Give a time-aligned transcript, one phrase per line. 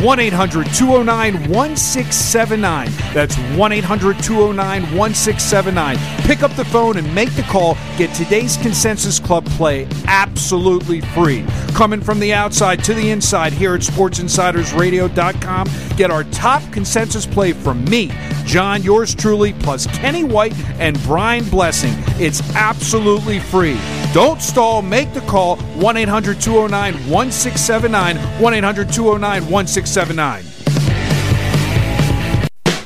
[0.00, 2.90] 1 800 209 1679.
[3.12, 5.98] That's 1 800 209 1679.
[6.26, 7.76] Pick up the phone and make the call.
[7.98, 11.44] Get today's Consensus Club play absolutely free.
[11.74, 15.68] Coming from the outside to the inside here at SportsInsidersRadio.com.
[15.96, 18.10] Get our top consensus play from me,
[18.50, 21.94] John, yours truly, plus Kenny White and Brian Blessing.
[22.20, 23.78] It's absolutely free.
[24.12, 24.82] Don't stall.
[24.82, 28.16] Make the call 1 800 209 1679.
[28.42, 30.44] 1 800 209 1679.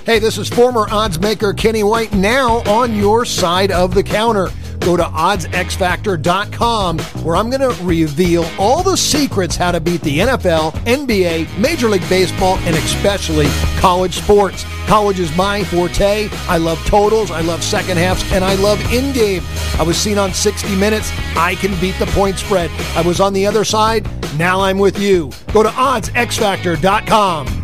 [0.04, 4.50] Hey, this is former odds maker Kenny White now on your side of the counter.
[4.84, 10.18] Go to oddsxfactor.com where I'm going to reveal all the secrets how to beat the
[10.18, 13.46] NFL, NBA, Major League Baseball, and especially
[13.78, 14.64] college sports.
[14.86, 16.28] College is my forte.
[16.48, 19.42] I love totals, I love second halves, and I love in game.
[19.78, 21.10] I was seen on 60 Minutes.
[21.34, 22.70] I can beat the point spread.
[22.94, 24.06] I was on the other side.
[24.36, 25.30] Now I'm with you.
[25.52, 27.63] Go to oddsxfactor.com.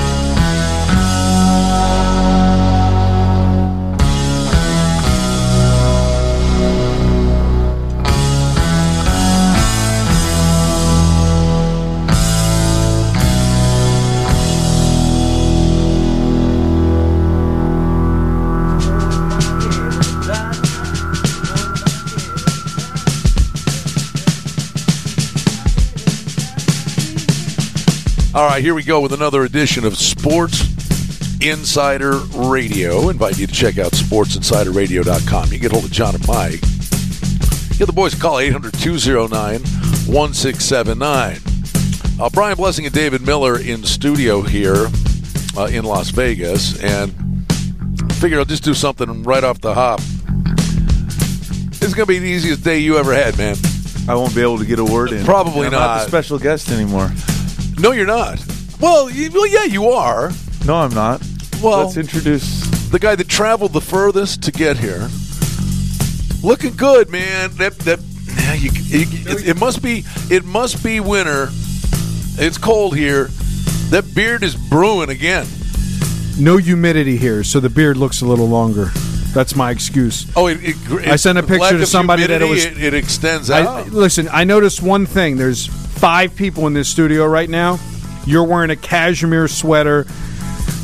[28.33, 30.61] All right, here we go with another edition of Sports
[31.41, 33.09] Insider Radio.
[33.09, 35.45] invite you to check out sportsinsiderradio.com.
[35.45, 36.61] You can get hold of John and Mike.
[37.77, 39.59] Give the boys a call 800 209
[40.07, 41.39] 1679.
[42.21, 44.87] Uh, Brian Blessing and David Miller in studio here
[45.57, 47.11] uh, in Las Vegas, and
[48.13, 49.99] figure I'll just do something right off the hop.
[51.71, 53.57] This is going to be the easiest day you ever had, man.
[54.07, 55.25] I won't be able to get a word in.
[55.25, 55.79] Probably I'm not.
[55.79, 57.11] not the special guest anymore.
[57.81, 58.39] No, you're not.
[58.79, 60.31] Well, you, well, yeah, you are.
[60.67, 61.19] No, I'm not.
[61.63, 62.61] Well, Let's introduce
[62.91, 65.09] the guy that traveled the furthest to get here.
[66.43, 67.49] Looking good, man.
[67.55, 67.99] That that
[68.37, 71.49] yeah, you, it, it must be it must be winter.
[72.37, 73.29] It's cold here.
[73.89, 75.47] That beard is brewing again.
[76.39, 78.91] No humidity here, so the beard looks a little longer.
[79.33, 80.31] That's my excuse.
[80.35, 82.63] Oh, it, it, I sent a picture to somebody that it was.
[82.63, 83.89] It, it extends I, out.
[83.89, 85.37] listen, I noticed one thing.
[85.37, 85.67] There's
[86.01, 87.77] five people in this studio right now.
[88.25, 90.07] You're wearing a cashmere sweater.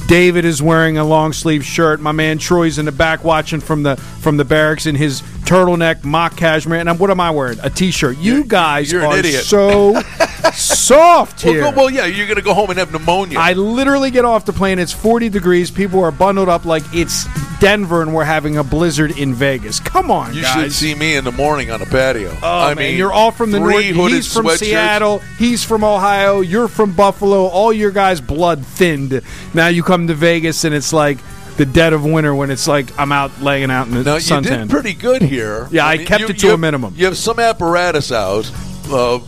[0.08, 2.00] David is wearing a long sleeve shirt.
[2.00, 6.04] My man Troy's in the back watching from the from the barracks in his turtleneck
[6.04, 6.80] mock cashmere.
[6.80, 7.58] And I'm, what am I wearing?
[7.64, 8.18] A t-shirt.
[8.20, 10.00] You guys you're are so
[10.54, 11.64] soft here.
[11.64, 13.40] well, go- well, yeah, you're going to go home and have pneumonia.
[13.40, 14.78] I literally get off the plane.
[14.78, 15.72] It's 40 degrees.
[15.72, 17.26] People are bundled up like it's
[17.60, 19.80] Denver and we're having a blizzard in Vegas.
[19.80, 20.54] Come on, you guys.
[20.64, 22.36] should see me in the morning on a patio.
[22.44, 23.84] Oh, I man, mean, you're all from the north.
[23.84, 24.58] He's from sweatshirts.
[24.60, 25.20] Seattle.
[25.40, 26.42] He's from Ohio.
[26.42, 27.46] You're from Buffalo.
[27.48, 29.22] All your guys blood thinned.
[29.54, 31.18] Now you come to Vegas and it's like
[31.58, 34.42] the dead of winter when it's like I'm out laying out in the Now you
[34.42, 35.68] did pretty good here.
[35.72, 36.94] Yeah, I mean, kept you- it to a have- minimum.
[36.96, 38.52] You have some apparatus out.
[38.92, 39.20] Uh,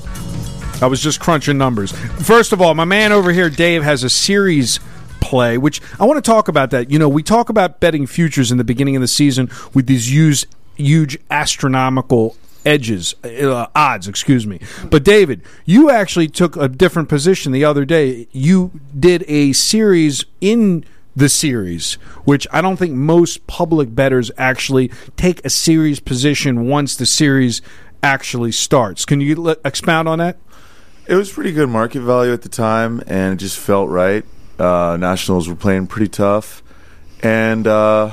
[0.82, 1.92] I was just crunching numbers.
[1.92, 4.80] First of all, my man over here, Dave, has a series
[5.22, 6.92] play, which I want to talk about that.
[6.92, 10.12] You know, we talk about betting futures in the beginning of the season with these
[10.12, 10.46] huge,
[10.76, 12.36] huge astronomical
[12.66, 14.60] edges, uh, odds, excuse me.
[14.90, 18.28] But David, you actually took a different position the other day.
[18.32, 20.86] You did a series in
[21.16, 21.94] the series,
[22.24, 27.62] which I don't think most public bettors actually take a series position once the series
[28.02, 29.06] actually starts.
[29.06, 30.38] Can you expound on that?
[31.08, 34.24] It was pretty good market value at the time, and it just felt right.
[34.60, 36.62] Uh, Nationals were playing pretty tough,
[37.24, 38.12] and uh,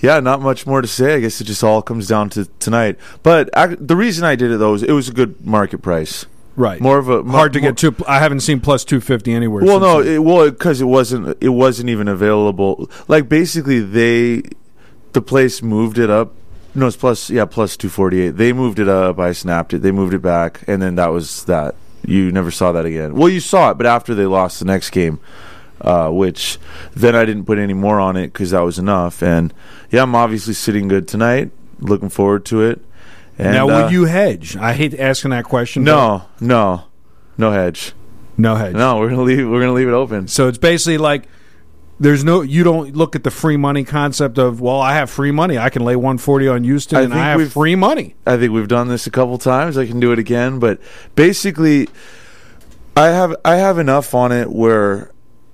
[0.00, 1.14] yeah, not much more to say.
[1.14, 2.98] I guess it just all comes down to tonight.
[3.22, 6.26] But ac the reason I did it though is it was a good market price.
[6.56, 6.80] Right.
[6.80, 7.94] More of a hard to more- get to.
[8.08, 9.62] I haven't seen plus two fifty anywhere.
[9.64, 12.90] Well, no, it, well, because it wasn't it wasn't even available.
[13.08, 14.42] Like basically, they
[15.12, 16.32] the place moved it up.
[16.74, 18.36] No, it's plus yeah plus two forty eight.
[18.36, 19.18] They moved it up.
[19.18, 19.82] I snapped it.
[19.82, 21.74] They moved it back, and then that was that.
[22.06, 23.14] You never saw that again.
[23.14, 25.18] Well, you saw it, but after they lost the next game,
[25.80, 26.58] uh, which
[26.94, 29.22] then I didn't put any more on it because that was enough.
[29.22, 29.52] And
[29.90, 31.50] yeah, I'm obviously sitting good tonight.
[31.80, 32.80] Looking forward to it.
[33.38, 34.56] And, now, uh, you hedge?
[34.56, 35.84] I hate asking that question.
[35.84, 36.84] No, no,
[37.36, 37.92] no hedge.
[38.38, 38.74] no hedge.
[38.74, 39.46] No, we're gonna leave.
[39.48, 40.26] We're gonna leave it open.
[40.28, 41.28] So it's basically like
[42.00, 42.40] there's no.
[42.40, 45.58] You don't look at the free money concept of well, I have free money.
[45.58, 48.14] I can lay one forty on Houston, I and I we've- free money.
[48.26, 49.76] I think we've done this a couple times.
[49.76, 50.80] I can do it again, but
[51.14, 51.88] basically,
[52.96, 55.10] I have I have enough on it where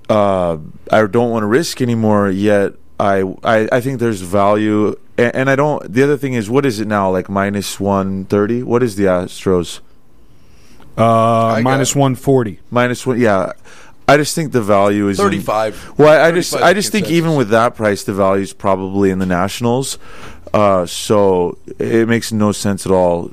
[0.08, 0.58] uh,
[0.90, 2.30] I don't want to risk anymore.
[2.30, 5.92] Yet I I, I think there's value, and, and I don't.
[5.92, 7.10] The other thing is, what is it now?
[7.10, 8.62] Like minus one thirty.
[8.62, 9.80] What is the Astros?
[10.96, 11.98] Uh, got minus it.
[11.98, 12.60] one forty.
[12.70, 13.18] Minus one.
[13.18, 13.52] Yeah,
[14.08, 15.94] I just think the value is 35.
[15.98, 19.10] Well, I, I just I just think even with that price, the value is probably
[19.10, 19.98] in the Nationals.
[20.52, 23.30] Uh, so it makes no sense at all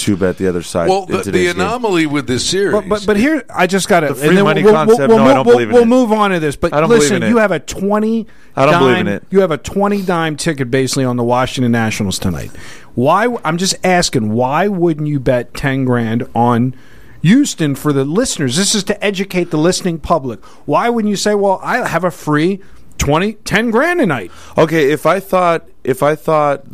[0.00, 0.88] to bet the other side.
[0.88, 1.60] Well, in the, the today's game.
[1.60, 2.72] anomaly with this series.
[2.72, 4.08] But, but but here I just got to.
[4.08, 5.86] The free money we'll, concept, We'll, no, I we'll, don't we'll, believe in we'll it.
[5.86, 6.56] move on to this.
[6.56, 7.28] But I don't believe listen, in it.
[7.28, 8.26] you have a twenty.
[8.56, 9.24] I don't dime, believe in it.
[9.30, 12.50] You have a twenty dime ticket basically on the Washington Nationals tonight.
[12.94, 13.36] Why?
[13.44, 14.32] I'm just asking.
[14.32, 16.74] Why wouldn't you bet ten grand on?
[17.20, 18.56] Houston for the listeners.
[18.56, 20.44] This is to educate the listening public.
[20.66, 22.60] Why wouldn't you say, "Well, I have a free
[22.98, 26.64] 20 10 grand a night." Okay, if I thought if I thought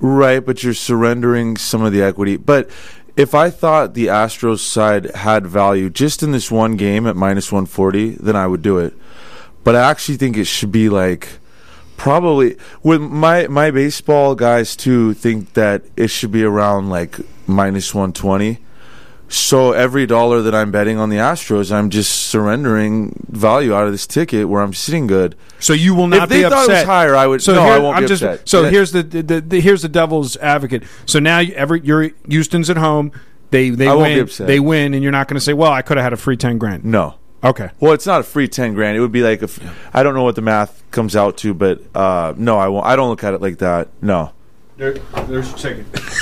[0.00, 2.36] right, but you're surrendering some of the equity.
[2.36, 2.68] But
[3.16, 7.52] if I thought the Astros side had value just in this one game at minus
[7.52, 8.94] 140, then I would do it.
[9.64, 11.28] But I actually think it should be like
[11.96, 17.16] probably with my my baseball guys too think that it should be around like
[17.46, 18.58] minus 120.
[19.32, 23.92] So every dollar that I'm betting on the Astros, I'm just surrendering value out of
[23.92, 25.36] this ticket where I'm sitting good.
[25.58, 27.62] So you will not If they be thought it was higher, I would- So no,
[27.64, 28.46] here, I won't I'm be just, upset.
[28.48, 28.70] So Yeah.
[28.70, 30.82] here's the, the, the here's the devil's advocate.
[31.06, 33.10] So now you- every you're Houston's at home.
[33.50, 34.22] They they I won't be win.
[34.24, 34.46] upset.
[34.48, 36.36] They win, and you're not going to say, "Well, I could have had a free
[36.38, 37.14] ten grand." No.
[37.44, 37.68] Okay.
[37.80, 38.96] Well, it's not a free ten grand.
[38.96, 39.58] It would be like if
[39.94, 42.86] I don't know what the math comes out to, but uh, no, I won't.
[42.86, 43.88] I don't look at it like that.
[44.00, 44.32] No.
[44.78, 44.94] There,
[45.26, 45.86] there's your ticket.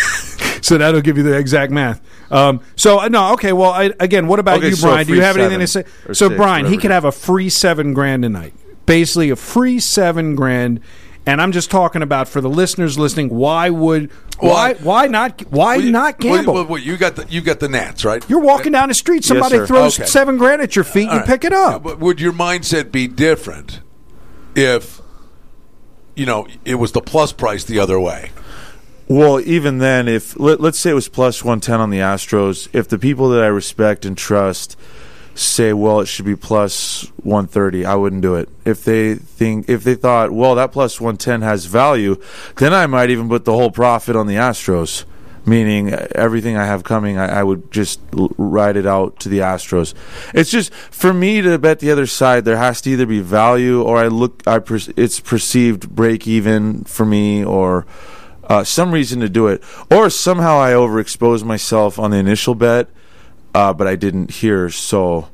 [0.61, 2.01] so that'll give you the exact math.
[2.31, 3.53] Um, so uh, no, okay.
[3.53, 5.07] Well, I, again, what about Okay, you, so Brian?
[5.07, 5.83] Do you free have anything to say?
[5.83, 8.55] seven or So six, Brian, he whatever could have a free seven grand tonight.
[8.87, 10.81] Basically, a free seven grand.
[11.27, 13.29] And I'm just talking about for the listeners listening.
[13.29, 16.55] Why would why why not why Well, you- not well, gamble?
[16.55, 18.25] well, well, you got the you got the Nats right.
[18.29, 19.67] You're walking down the street, somebody sir.
[19.67, 20.07] throws Okay.
[20.09, 21.29] seven grand at your feet, All you right.
[21.29, 21.83] pick it up.
[21.83, 23.81] But would your mindset be different
[24.55, 25.03] if
[26.17, 28.31] you know it was the plus price the other way?
[29.11, 32.69] Well, even then, if let, let's say it was plus one ten on the Astros,
[32.73, 34.79] if the people that I respect and trust
[35.35, 38.49] say, well, it should be plus one thirty, I wouldn't do it.
[38.65, 42.23] If they think, if they thought, well, that plus one ten has value,
[42.59, 45.05] then I might even put the whole profit on the Astros.
[45.45, 49.93] Meaning everything I have coming, I, I would just ride it out to the Astros.
[50.35, 52.45] It's just for me to bet the other side.
[52.45, 56.85] There has to either be value, or I look, I per, it's perceived break even
[56.85, 57.87] for me, or
[58.45, 62.89] uh, some reason to do it, or somehow I overexposed myself on the initial bet,
[63.55, 64.71] uh, but I didn't hear.
[64.71, 65.29] So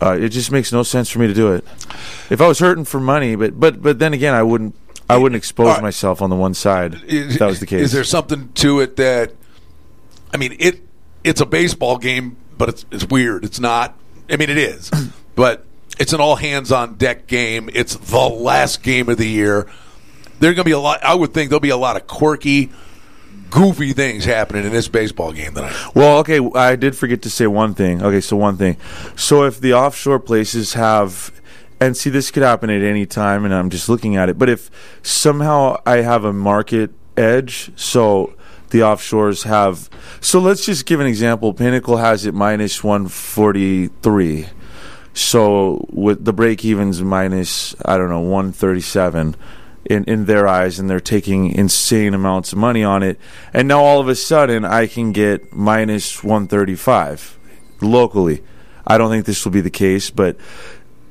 [0.00, 1.64] uh, it just makes no sense for me to do it.
[2.30, 4.74] If I was hurting for money, but but but then again, I wouldn't
[5.08, 5.82] I wouldn't expose right.
[5.82, 7.82] myself on the one side if that was the case.
[7.82, 9.32] Is there something to it that?
[10.32, 10.80] I mean, it
[11.22, 13.44] it's a baseball game, but it's it's weird.
[13.44, 13.96] It's not.
[14.30, 14.90] I mean, it is,
[15.34, 15.64] but
[15.98, 17.68] it's an all hands on deck game.
[17.72, 19.70] It's the last game of the year.
[20.42, 21.04] There's going to be a lot.
[21.04, 22.70] I would think there'll be a lot of quirky,
[23.48, 25.94] goofy things happening in this baseball game tonight.
[25.94, 28.02] Well, okay, I did forget to say one thing.
[28.02, 28.76] Okay, so one thing.
[29.14, 31.30] So if the offshore places have
[31.78, 34.48] and see this could happen at any time and I'm just looking at it, but
[34.48, 34.68] if
[35.00, 38.34] somehow I have a market edge, so
[38.70, 39.88] the offshores have
[40.20, 41.54] so let's just give an example.
[41.54, 44.48] Pinnacle has it minus 143.
[45.14, 49.36] So with the break evens minus I don't know 137
[49.92, 53.18] in in their eyes and they're taking insane amounts of money on it
[53.52, 57.38] and now all of a sudden I can get minus 135
[57.82, 58.42] locally.
[58.86, 60.36] I don't think this will be the case, but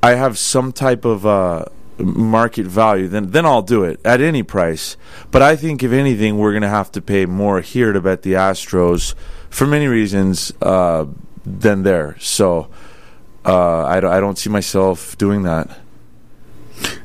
[0.02, 1.66] I have some type of uh,
[1.98, 4.96] market value, then then I'll do it at any price.
[5.30, 8.22] But I think if anything, we're going to have to pay more here to bet
[8.22, 9.14] the Astros
[9.50, 11.06] for many reasons uh,
[11.44, 12.16] than there.
[12.18, 12.68] So
[13.44, 15.78] uh, I, I don't see myself doing that.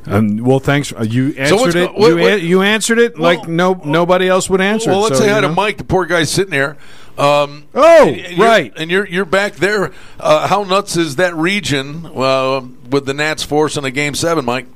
[0.06, 0.92] Um, well, thanks.
[0.92, 1.86] Uh, you answered what's it.
[1.88, 4.90] go- what- you, what- a- you answered it like Well, no nobody else would answer.
[4.90, 5.48] Well, let's so, say you hi to.
[5.48, 6.76] Mike, the poor guy sitting there.
[7.18, 8.72] Um, Oh, and you're- right.
[8.76, 9.92] And you're you're back there.
[10.20, 14.66] Uh, how nuts is that region uh, with the Nats forcing a game seven, Mike?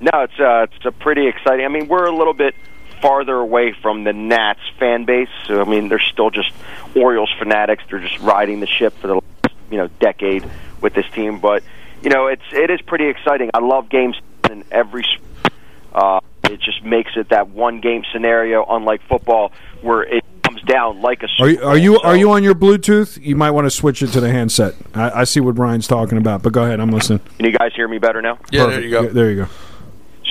[0.00, 1.64] No, it's uh, it's a pretty exciting.
[1.64, 2.54] I mean, we're a little bit
[3.02, 5.28] farther away from the Nats fan base.
[5.46, 6.50] So, I mean, they're still just
[6.94, 7.84] Orioles fanatics.
[7.90, 10.44] They're just riding the ship for the last, you know decade
[10.80, 11.38] with this team.
[11.38, 11.62] But
[12.06, 13.50] you know, it's it is pretty exciting.
[13.52, 14.16] I love games
[14.48, 15.02] in every.
[15.02, 15.52] sport.
[15.92, 21.02] Uh, it just makes it that one game scenario, unlike football, where it comes down
[21.02, 21.42] like a.
[21.42, 23.20] Are you are you So- are you on your Bluetooth?
[23.20, 24.76] You might want to switch it to the handset.
[24.94, 26.78] I, I see what Brian's talking about, but go ahead.
[26.78, 27.18] I'm listening.
[27.38, 28.38] Can you guys hear me better now?
[28.52, 29.08] Yeah, there you go.
[29.08, 29.48] There you go.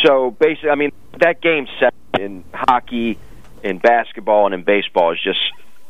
[0.05, 3.17] So basically, I mean, that game set in hockey,
[3.63, 5.41] in basketball, and in baseball is just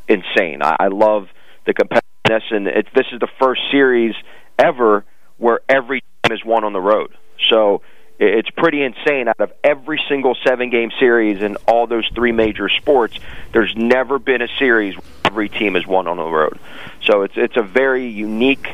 [0.07, 0.63] insane.
[0.63, 1.27] I, I love
[1.67, 4.15] the competitiveness, and it, this is the first series
[4.57, 5.05] ever
[5.37, 7.11] where every team is won on the road.
[7.49, 7.81] So
[8.19, 9.27] it's pretty insane.
[9.27, 13.17] Out of every single seven-game series in all those three major sports,
[13.51, 16.59] there's never been a series where every team is won on the road.
[17.03, 18.67] So it's it's a very unique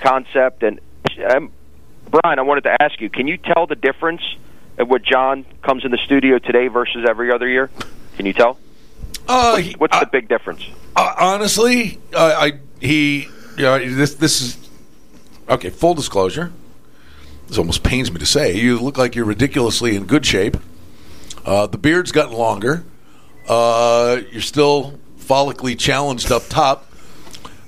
[0.00, 0.62] concept.
[0.62, 0.80] And
[1.28, 1.50] um,
[2.10, 4.22] Brian, I wanted to ask you: Can you tell the difference?
[4.78, 7.70] at what John comes in the studio today versus every other year?
[8.16, 8.58] Can you tell?
[9.28, 10.66] Uh, What's I- the big difference?
[10.96, 14.63] Uh, honestly, uh, I he you know this this is
[15.48, 15.70] okay.
[15.70, 16.52] Full disclosure.
[17.48, 18.56] This almost pains me to say.
[18.56, 20.56] You look like you're ridiculously in good shape.
[21.44, 22.84] Uh, the beard's gotten longer.
[23.48, 26.90] Uh, you're still follically challenged up top.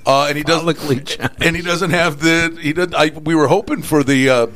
[0.06, 0.66] Uh, and he doesn't.
[0.66, 1.42] Follically challenged.
[1.44, 2.58] And he doesn't have the.
[2.60, 2.94] He did.
[2.94, 4.30] I, we were hoping for the.
[4.30, 4.46] Uh,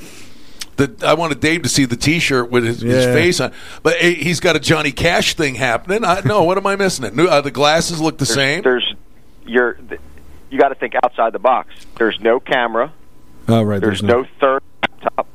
[0.76, 4.40] the, I wanted Dave to see the T-shirt with his, his face on, but he's
[4.40, 6.06] got a Johnny Cash thing happening.
[6.06, 7.04] I, no, what am I missing?
[7.04, 7.18] It?
[7.18, 8.62] Uh, the glasses look the same.
[8.62, 8.94] There's
[9.44, 9.76] you're
[10.48, 11.74] you got to think outside the box.
[11.96, 12.94] There's no camera.
[13.48, 13.80] Oh, right.
[13.80, 15.26] There's no third laptop.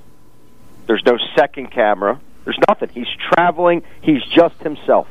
[0.88, 2.20] There's no second camera.
[2.44, 2.90] There's nothing.
[2.90, 3.84] He's traveling.
[4.02, 5.08] He's just himself.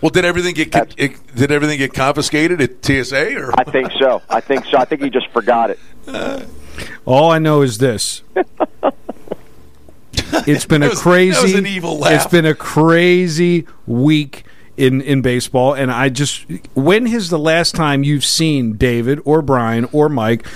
[0.00, 3.90] Well, did everything get That's- it, did everything get confiscated at TSA or I think
[3.98, 4.22] so.
[4.28, 4.78] I think so.
[4.78, 5.78] I think he just forgot it.
[7.04, 8.22] All I know is this.
[10.46, 11.34] It's been a crazy.
[11.34, 12.12] that was an evil laugh.
[12.12, 14.44] It's been a crazy week
[14.78, 19.42] in in baseball, and I just when is the last time you've seen David or
[19.42, 20.46] Brian or Mike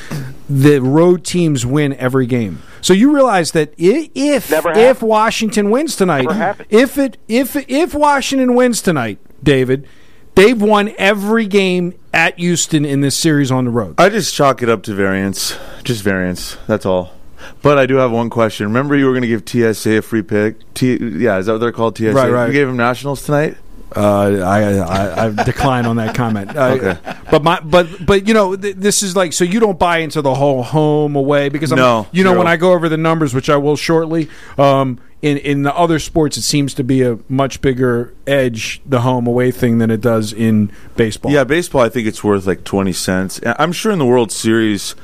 [0.49, 2.63] the road teams win every game?
[2.81, 5.03] So you realize that if if.
[5.03, 6.27] Washington wins tonight,
[6.71, 9.87] if it if if Washington wins tonight, David,
[10.35, 13.97] they've won every game at Houston in this series on the road.
[13.99, 15.57] I just chalk it up to variance.
[15.83, 16.57] Just variance.
[16.67, 17.13] That's all.
[17.61, 18.67] But I do have one question.
[18.67, 20.75] Remember, you were going to give TSA a free pick.
[20.75, 21.97] T- yeah, is that what they're called?
[21.97, 22.13] TSA.
[22.13, 22.47] Right, right.
[22.47, 23.57] You gave them Nationals tonight.
[23.95, 26.57] Uh, I, I I decline on that comment.
[26.57, 26.99] Uh, Okay.
[27.31, 30.23] But my but but you know th- this is like so you don't buy into
[30.23, 33.35] the whole home away because I'm, No, you know when I go over the numbers
[33.35, 34.29] which I will shortly.
[34.59, 39.03] Um, in in the other sports it seems to be a much bigger edge the
[39.03, 41.31] home away thing than it does in baseball.
[41.31, 41.83] Yeah, baseball.
[41.83, 43.41] I think it's worth like twenty cents.
[43.45, 44.95] I'm sure in the World Series,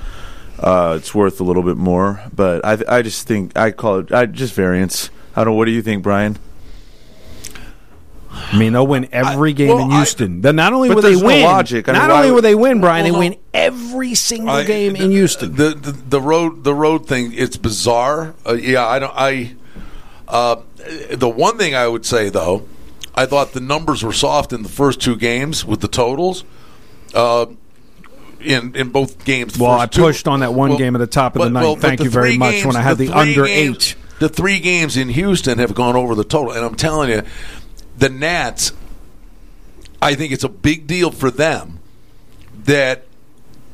[0.58, 2.20] uh, it's worth a little bit more.
[2.34, 5.10] But I, I just think I call it I, just variance.
[5.36, 5.52] I don't.
[5.52, 5.56] know.
[5.58, 6.36] What do you think, Brian?
[8.30, 10.40] I mean they'll win every game well, in Houston.
[10.42, 11.88] then not only But will they no win, logic.
[11.88, 14.96] I mean, not only would- will they win, Brian, they win every single I- game
[14.96, 15.54] in Houston.
[15.56, 18.34] The, the the road the road thing it's bizarre.
[18.46, 19.54] Uh, yeah, I don't I
[20.28, 20.56] uh,
[21.10, 22.66] the one thing I would say though,
[23.14, 26.44] I thought the numbers were soft in the first two games with the totals.
[27.14, 27.46] Uh,
[28.40, 29.58] in in both games.
[29.58, 31.80] Well, I two- pushed on that one game at the top of the ninth.
[31.80, 33.94] but Thank the you very much games- when I had the three under games- eight.
[34.20, 37.22] The three games in Houston have gone over the total, and I'm telling you,
[37.98, 38.72] the Nats.
[40.00, 41.80] I think it's a big deal for them
[42.64, 43.04] that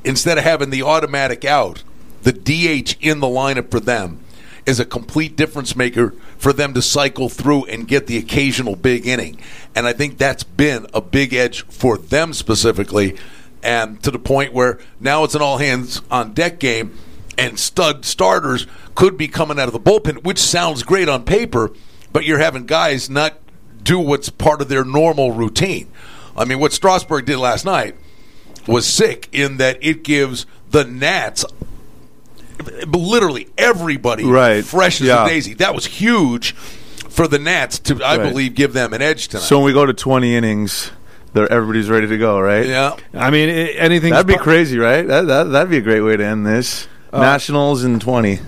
[0.04, 1.82] instead of having the automatic out,
[2.22, 4.20] the DH in the lineup for them
[4.64, 9.06] is a complete difference maker for them to cycle through and get the occasional big
[9.06, 9.38] inning.
[9.74, 13.16] And I think that's been a big edge for them specifically,
[13.62, 16.96] and to the point where now it's an all hands on deck game,
[17.36, 21.70] and stud starters could be coming out of the bullpen, which sounds great on paper,
[22.12, 23.34] but you're having guys not
[23.84, 25.86] do what's part of their normal routine.
[26.36, 27.94] I mean, what Strasburg did last night
[28.66, 31.44] was sick in that it gives the Nats
[32.86, 34.64] literally everybody Right.
[34.64, 35.24] fresh as Yeah.
[35.24, 35.54] a daisy.
[35.54, 36.52] That was huge
[37.08, 38.28] for the Nats to, I Right.
[38.30, 39.42] believe, give them an edge tonight.
[39.44, 40.90] So when we go to twenty innings,
[41.32, 42.66] they're, everybody's ready to go, right?
[42.66, 44.10] yeah, I mean, anything.
[44.12, 45.06] That'd be crazy, right?
[45.06, 46.86] That, that that'd be a great way to end this.
[47.12, 48.40] Uh, Nationals in twenty.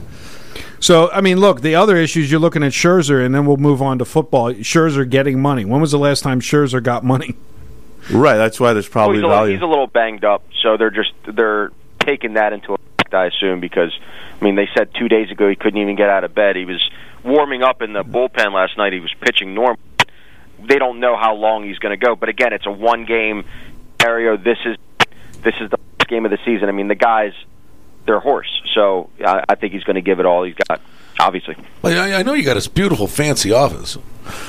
[0.79, 3.81] So, I mean, look, the other issues you're looking at Scherzer, and then we'll move
[3.81, 4.53] on to football.
[4.53, 5.65] Scherzer getting money.
[5.65, 7.35] When was the last time Scherzer got money?
[8.11, 8.37] Right.
[8.37, 10.91] That's why there's Well, probably he's, a little, he's a little banged up, so they're
[10.91, 13.93] just they're taking that into effect, I assume, because
[14.41, 16.55] I mean they said two days ago he couldn't even get out of bed.
[16.57, 16.89] He was
[17.25, 18.93] warming up in the bullpen last night.
[18.93, 19.81] He was pitching normal.
[20.61, 23.45] They don't know how long he's going to go, but again, it's a one game
[24.01, 24.77] scenario, this is
[25.43, 26.69] this is the last game of the season.
[26.69, 27.33] I mean, the guys,
[28.07, 28.63] they're horse.
[28.75, 30.81] So I, I think he's going to give it all he's got.
[31.19, 33.97] Obviously, I, I know you got this beautiful, fancy office.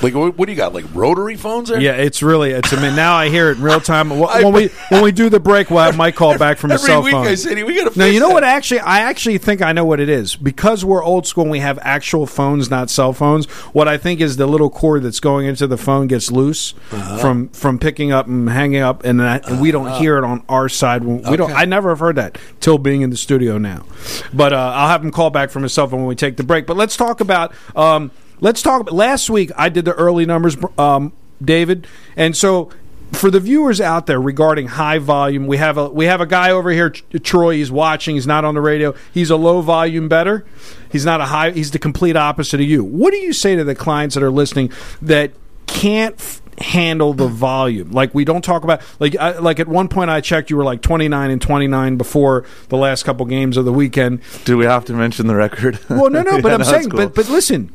[0.02, 0.74] Like, what, what do you got?
[0.74, 1.80] Like rotary phones there?
[1.80, 2.52] Yeah, it's really.
[2.52, 2.72] It's.
[2.74, 4.10] I mean, now I hear it in real time.
[4.10, 6.78] Wh- When we when we do the break, we'll have Mike call back from the
[6.78, 7.28] cell week phone.
[7.28, 8.00] I say, we got to.
[8.00, 8.44] Now you know what?
[8.44, 11.60] Actually, I actually think I know what it is because we're old school and we
[11.60, 13.46] have actual phones, not cell phones.
[13.74, 17.18] What I think is the little cord that's going into the phone gets loose Uh-huh.
[17.18, 20.44] from from picking up and hanging up, and, that, and we don't hear it on
[20.50, 21.04] our side.
[21.04, 21.52] We don't.
[21.52, 23.86] I never have heard that till being in the studio now.
[24.34, 26.44] But uh, I'll have him call back from his cell phone when we take the
[26.44, 26.66] break.
[26.68, 27.54] But let's talk about.
[27.76, 28.82] Um, let's talk.
[28.82, 31.14] About, last week I did the early numbers, um,
[31.44, 32.70] David, and so
[33.14, 36.52] for the viewers out there regarding high volume, we have a we have a guy
[36.52, 37.56] over here, Troy.
[37.56, 38.16] He's watching.
[38.16, 38.94] He's not on the radio.
[39.14, 40.46] He's a low volume better.
[40.92, 41.52] He's not a high.
[41.52, 42.84] He's the complete opposite of you.
[42.84, 45.32] What do you say to the clients that are listening that
[45.68, 47.92] can't f- handle the volume?
[47.92, 50.64] Like we don't talk about like I, like at one point I checked, you were
[50.66, 54.20] like twenty nine and twenty nine before the last couple games of the weekend.
[54.44, 55.80] Do we have to mention the record?
[55.90, 56.98] Well, no, no, but Yeah, I'm that's saying, cool.
[57.06, 57.72] but but listen,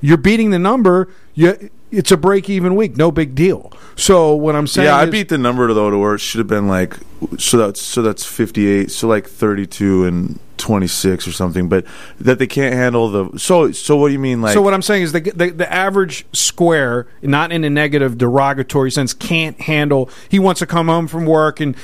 [0.00, 1.08] you're beating the number.
[1.34, 3.72] You, it's a break even week, no big deal.
[3.96, 6.38] So what I'm saying, yeah, I is- beat the number though to where it should
[6.38, 6.96] have been like
[7.38, 11.84] so that's so that's 58, so like 32 and 26 or something, but
[12.20, 14.82] that they can't handle the so so what do you mean like so what I'm
[14.82, 20.10] saying is the, the the average square, not in a negative derogatory sense, can't handle.
[20.28, 21.74] He wants to come home from work and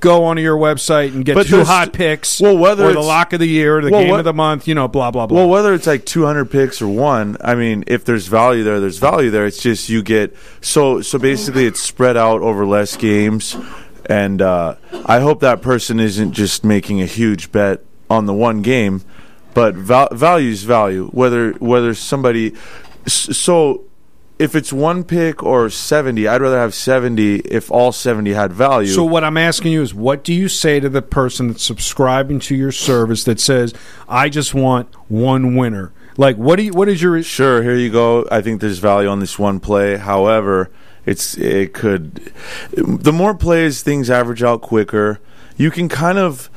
[0.00, 2.40] go onto your website and get But two hot picks.
[2.40, 4.32] well, whether or the lock of the year, or the Well, game what- of the
[4.32, 5.38] month, you know, blah blah blah.
[5.38, 8.98] Well, whether it's like 200 picks or one, I mean, if there's value there, there's
[8.98, 9.46] value there.
[9.46, 13.56] It's just you get so so basically it's spread out over less games,
[14.06, 14.74] and uh,
[15.06, 19.02] I hope that person isn't just making a huge bet on the one game,
[19.54, 21.08] but val- value is value.
[21.12, 22.54] Whether whether somebody
[23.06, 23.84] so.
[24.38, 28.92] If it's one pick or 70, I'd rather have 70 if all 70 had value.
[28.92, 32.38] So what I'm asking you is, what do you say to the person that's subscribing
[32.40, 33.74] to your service that says,
[34.08, 35.92] "I just want one winner"?
[36.16, 36.72] Like, what do you?
[36.72, 37.22] What is your?
[37.22, 38.26] Sure, here you go.
[38.30, 39.96] I think there's value on this one play.
[39.96, 40.70] However,
[41.06, 42.32] it's it could
[42.76, 45.20] the more plays things average out quicker.
[45.58, 46.48] You can kind of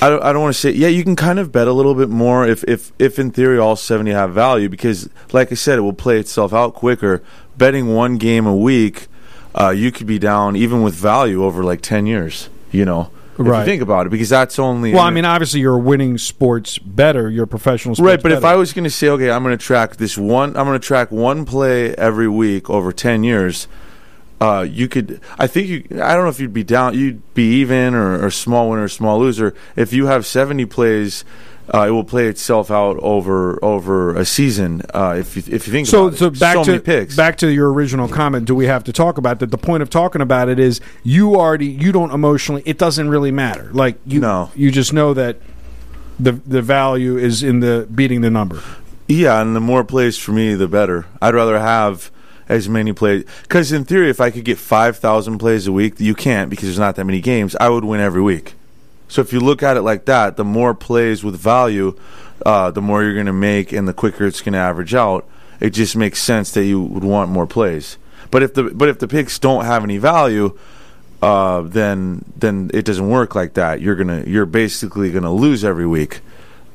[0.00, 1.94] I don't, I don't want to say yeah, you can kind of bet a little
[1.94, 5.76] bit more if if if in theory all 70 have value because like I said
[5.78, 7.22] it will play itself out quicker.
[7.58, 9.06] Betting one game a week,
[9.54, 13.10] uh, you could be down even with value over like 10 years, you know.
[13.36, 13.60] If Right.
[13.60, 17.28] you think about it because that's only Well, I mean, obviously, you're winning sports better.
[17.28, 18.44] You're a professional sports Right, but if.
[18.44, 20.86] I was going to say, okay, I'm going to track this one, I'm going to
[20.86, 23.66] track one play every week over ten years.
[24.40, 27.60] Uh, you could, I think you, I don't know if you'd be down, you'd be
[27.60, 29.54] even or, or small winner, or small loser.
[29.76, 31.24] If you have 70 plays,
[31.72, 34.82] uh, it will play itself out over over a season.
[34.92, 36.38] Uh, if you if you think so about so it.
[36.38, 37.16] back so to picks.
[37.16, 38.46] back to your original comment.
[38.46, 39.50] Do we have to talk about that?
[39.50, 42.62] The point of talking about it is you already you don't emotionally.
[42.66, 43.70] It doesn't really matter.
[43.72, 44.50] Like you No.
[44.54, 45.38] you just know that
[46.20, 48.62] the the value is in the beating the number.
[49.08, 51.06] Yeah, and the more plays for me, the better.
[51.22, 52.10] I'd rather have
[52.48, 55.98] as many plays because in theory, if I could get five thousand plays a week,
[56.00, 57.56] you can't because there's not that many games.
[57.60, 58.54] I would win every week.
[59.08, 61.98] So if you look at it like that, the more plays with value,
[62.44, 65.26] uh, the more you're going to make, and the quicker it's going to average out.
[65.60, 67.96] It just makes sense that you would want more plays.
[68.30, 70.58] But if the but if the picks don't have any value,
[71.22, 73.80] uh, then then it doesn't work like that.
[73.80, 76.20] You're gonna you're basically gonna lose every week.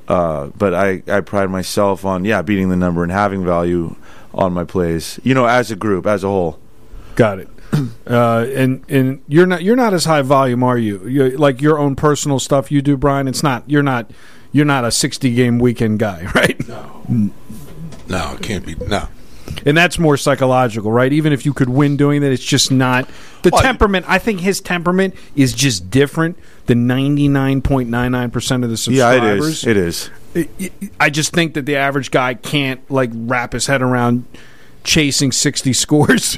[0.08, 3.96] Uh, but I, I pride myself on yeah beating the number and having value
[4.34, 5.20] on my plays.
[5.24, 6.60] You know, as a group, as a whole.
[7.16, 7.50] Got it.
[8.08, 11.08] Uh, and and you're not you're not as high volume, are you?
[11.08, 13.28] you like your own personal stuff you do, Brian.
[13.28, 14.10] It's not you're not
[14.52, 16.68] you're not a 60 game weekend guy, right?
[16.68, 17.04] No,
[18.08, 18.74] no, it can't be.
[18.88, 19.08] No.
[19.66, 21.12] And that's more psychological, right?
[21.12, 23.10] Even if you could win doing that, it's just not
[23.44, 24.06] the Well, temperament.
[24.08, 28.70] I think his temperament is just different than ninety nine point nine nine percent of
[28.70, 29.64] the subscribers.
[29.64, 30.10] Yeah, it is.
[30.36, 30.90] It is.
[31.00, 34.26] I just think that the average guy can't like wrap his head around
[34.84, 36.38] chasing sixty scores.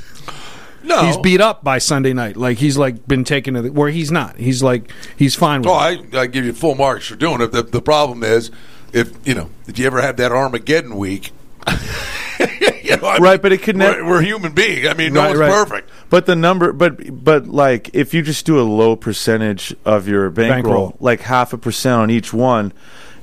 [0.84, 1.06] No.
[1.06, 2.38] He's beat up by Sunday night.
[2.38, 4.38] Like he's like been taken to the where he's not.
[4.38, 5.74] He's like he's fine with Oh.
[5.74, 7.52] I, I give you full marks for doing it.
[7.52, 8.50] The, the problem is,
[8.92, 11.32] if you know, if you ever have that Armageddon week,
[12.84, 14.88] you know, Right, mean, but it could we're, we're human beings.
[14.88, 15.50] I mean, no Right, one's right.
[15.52, 15.90] perfect.
[16.10, 20.30] But the number, but but like if you just do a low percentage of your
[20.30, 20.98] bankroll, Bankroll.
[21.00, 22.74] like half a percent on each one,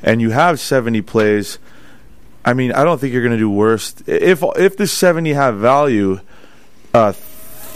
[0.02, 1.59] and you have seventy plays,
[2.44, 3.94] I mean, I don't think you're going to do worse.
[4.07, 6.20] If if the seventy have value,
[6.94, 7.12] uh,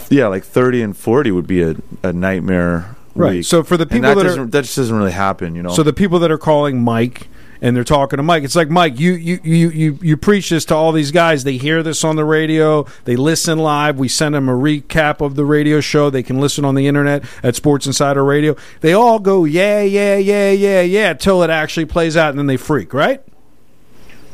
[0.09, 2.95] yeah, like thirty and forty would be a, a nightmare.
[3.15, 3.33] Right.
[3.33, 3.45] Week.
[3.45, 5.61] So for the And people that, that are- doesn't, that just doesn't really happen, you
[5.61, 5.69] know.
[5.69, 7.27] So the people that are calling Mike
[7.63, 8.43] and they're talking to Mike.
[8.43, 11.45] It's like Mike, you you you you you preach this to all these guys.
[11.45, 12.85] They hear this on the radio.
[13.05, 13.97] They listen live.
[13.97, 16.09] We send them a recap of the radio show.
[16.09, 18.57] They can listen on the internet at Sports Insider Radio.
[18.81, 22.47] They all go yeah yeah yeah yeah yeah till it actually plays out, and then
[22.47, 23.23] they freak, right?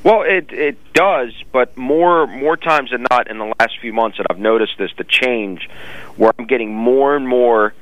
[0.04, 4.18] Well, it it does, but more more times than not in the last few months,
[4.18, 5.70] and I've noticed this the change,
[6.18, 7.76] where I'm getting more and more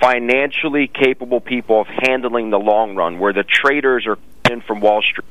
[0.00, 4.18] financially capable people of handling the long run, where the traders are
[4.50, 5.26] in from Wall Street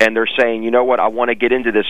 [0.00, 1.86] and they're saying, you know what, I want to get into this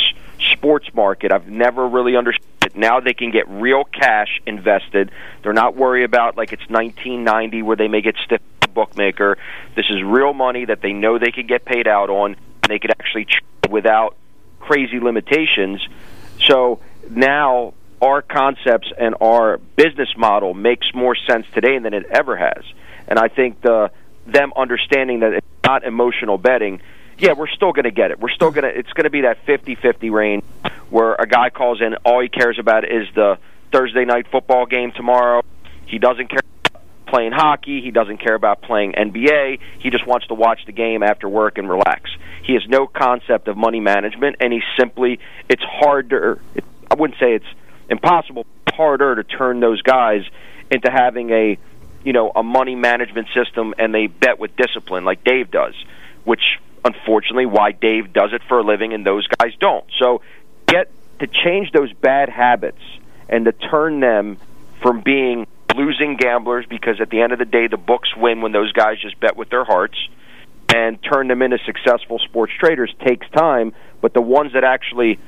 [0.52, 1.32] sports market.
[1.32, 2.76] I've never really understood it.
[2.76, 5.10] Now they can get real cash invested.
[5.42, 8.40] They're not worried about like it's 1990 where they may get stiff
[8.74, 9.38] bookmaker.
[9.76, 12.78] This is real money that they know they can get paid out on And they
[12.78, 14.16] could actually trade without
[14.60, 15.86] crazy limitations.
[16.40, 22.36] So now our concepts and our business model makes more sense today than it ever
[22.36, 22.64] has.
[23.08, 23.90] And I think the
[24.26, 26.80] them understanding that it's not emotional betting,
[27.18, 28.18] yeah, we're still going to get it.
[28.18, 30.44] We're still going to it's going to be that 50-50 range
[30.90, 33.38] where a guy calls in all he cares about is the
[33.72, 35.42] Thursday night football game tomorrow.
[35.86, 36.40] He doesn't care
[37.06, 37.80] playing hockey.
[37.80, 39.60] He doesn't care about playing NBA.
[39.78, 42.10] He just wants to watch the game after work and relax.
[42.42, 46.40] He has no concept of money management, and he simply it's harder.
[46.54, 47.46] It, I wouldn't say it's
[47.88, 50.22] impossible, harder to turn those guys
[50.70, 51.58] into having a
[52.04, 55.74] you know a money management system, and they bet with discipline like Dave does,
[56.24, 59.84] which unfortunately why Dave does it for a living and those guys don't.
[59.98, 60.20] So
[60.66, 62.82] get to change those bad habits
[63.28, 64.36] and to turn them
[64.82, 68.52] from being losing gamblers because at the end of the day the books win when
[68.52, 69.96] those guys just bet with their hearts
[70.74, 75.18] and turn them into successful sports traders takes time, but the ones that actually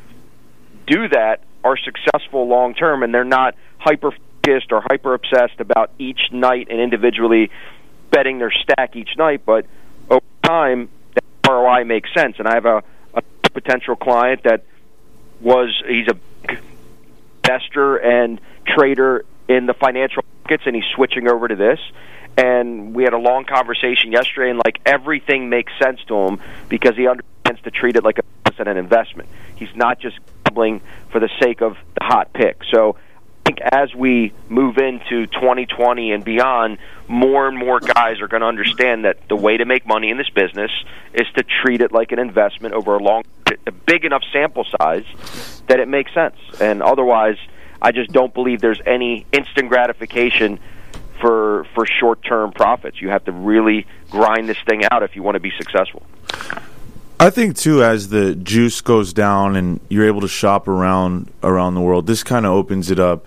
[0.87, 5.90] do that are successful long term and they're not hyper focused or hyper obsessed about
[5.98, 7.50] each night and individually
[8.11, 9.66] betting their stack each night, but
[10.09, 12.37] over time that ROI makes sense.
[12.38, 12.83] And I have a,
[13.14, 14.64] a potential client that
[15.40, 16.16] was he's a
[17.44, 21.79] investor and trader in the financial markets and he's switching over to this
[22.37, 26.94] and we had a long conversation yesterday, and like everything makes sense to him because
[26.94, 28.22] he understands to treat it like a
[28.59, 29.29] and an investment.
[29.57, 30.80] He's not just gambling
[31.11, 32.59] for the sake of the hot pick.
[32.72, 32.96] So
[33.44, 36.78] I think as we move into 2020 and beyond,
[37.09, 40.16] more and more guys are going to understand that the way to make money in
[40.16, 40.70] this business
[41.14, 43.22] is to treat it like an investment over a long,
[43.66, 45.04] a big enough sample size
[45.68, 46.37] that it makes sense.
[46.61, 47.37] And otherwise,
[47.80, 50.59] I just don't believe there's any instant gratification
[51.20, 53.00] for for short term profits.
[53.00, 56.02] You have to really grind this thing out if you want to be successful.
[57.18, 61.74] I think too, as the juice goes down and you're able to shop around around
[61.74, 63.26] the world, this kind of opens it up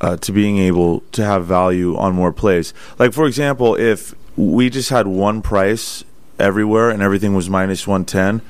[0.00, 2.72] uh, to being able to have value on more plays.
[2.98, 6.04] Like for example, if we just had one price
[6.38, 8.42] everywhere and everything was minus one ten,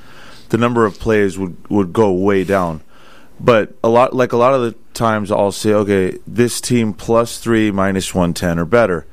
[0.51, 2.83] the number of plays would would go way down.
[3.40, 7.38] But a lot, like a lot of the times, I'll say, okay, this team plus
[7.38, 9.07] three, minus one ten or better.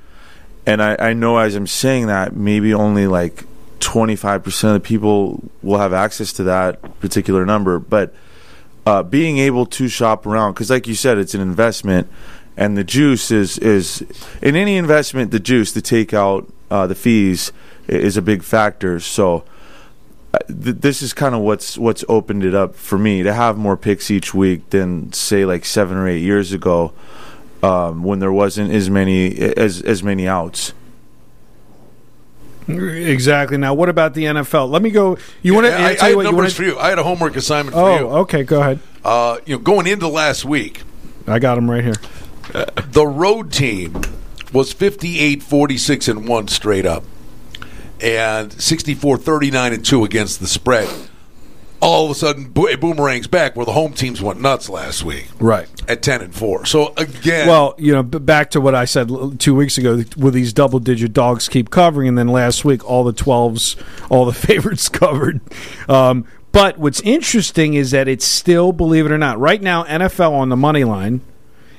[0.66, 3.46] And I, I know as I'm saying that, maybe only like
[3.80, 7.80] 25% of the people will have access to that particular number.
[7.80, 8.14] But
[8.86, 12.08] uh, being able to shop around, because like you said, it's an investment,
[12.56, 14.02] and the juice is is
[14.42, 17.52] in any investment, the juice, the takeout, uh, the fees
[17.88, 19.00] is a big factor.
[19.00, 19.44] So
[20.48, 23.78] th- this is kind of what's what's opened it up for me to have more
[23.78, 26.94] picks each week than say like seven or eight years ago
[27.64, 30.74] um, when there wasn't as many as as many outs.
[32.68, 33.58] Exactly.
[33.58, 34.70] Now, what about the NFL?
[34.70, 35.18] Let me go.
[35.42, 35.74] You want to?
[35.74, 36.78] I, I, I had numbers for you.
[36.78, 38.08] I had a homework assignment for oh, you.
[38.20, 38.44] okay.
[38.44, 38.80] Go ahead.
[39.04, 40.82] Uh, you know, going into last week,
[41.28, 41.96] I got them right here.
[42.54, 44.02] Uh, the road team
[44.52, 47.04] was 58, 46, and one straight up
[48.02, 50.90] and 64 39 and 2 against the spread.
[51.80, 55.28] All of a sudden, it boomerangs back where the home teams went nuts last week.
[55.40, 55.68] Right.
[55.88, 56.66] At 10 and 4.
[56.66, 57.48] So, again.
[57.48, 59.10] Well, you know, back to what I said
[59.40, 62.08] two weeks ago, will these double digit dogs keep covering?
[62.08, 65.40] And then last week, all the 12s, all the favorites covered.
[65.88, 70.32] Um, but what's interesting is that it's still, believe it or not, right now, NFL
[70.32, 71.22] on the money line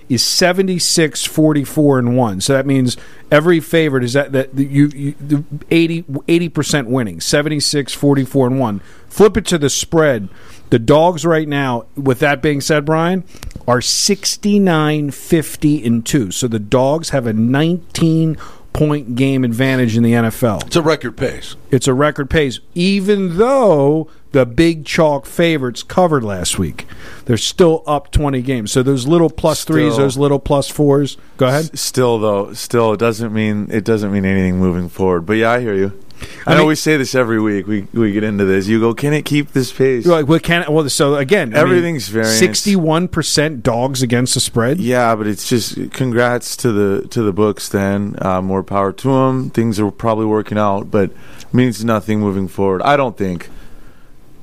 [0.09, 2.97] is 76 44 and 1 so that means
[3.31, 9.37] every favorite is that that you, you 80 percent winning 76 44 and 1 flip
[9.39, 10.29] it to the spread.
[10.71, 13.25] The dogs right now with that being said brian
[13.67, 18.37] are 69 50 and 2 so the dogs have a 19
[18.79, 20.65] point game advantage in the NFL.
[20.67, 21.57] It's a record pace.
[21.73, 26.87] It's a record pace, even though the big chalk favorites covered last week.
[27.25, 28.71] They're still up 20 games.
[28.71, 31.17] So those little plus still, threes, those little plus fours.
[31.39, 31.71] Go ahead.
[31.73, 35.23] S- still though, still it doesn't mean it doesn't mean anything moving forward.
[35.23, 35.99] But yeah, I hear you.
[36.47, 37.67] I, know we say this every week.
[37.67, 38.67] We we get into this.
[38.67, 40.05] You go, can it keep this pace?
[40.05, 42.39] You're like, well, can well, so again, I mean, Everything's variance.
[42.39, 44.81] Sixty-one percent dogs against the spread.
[44.81, 47.69] Yeah, but it's just congrats to the to the books.
[47.69, 49.51] Then uh, more power to them.
[49.51, 51.11] Things are probably working out, but
[51.53, 52.83] means nothing moving forward.
[52.83, 53.49] I don't think.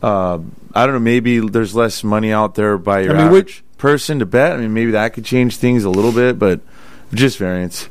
[0.01, 0.39] Uh,
[0.73, 0.99] I don't know.
[0.99, 4.53] Maybe there's less money out there by your I mean, average person to bet.
[4.53, 6.59] I mean, maybe that could change things a little bit, but
[7.13, 7.89] just variance.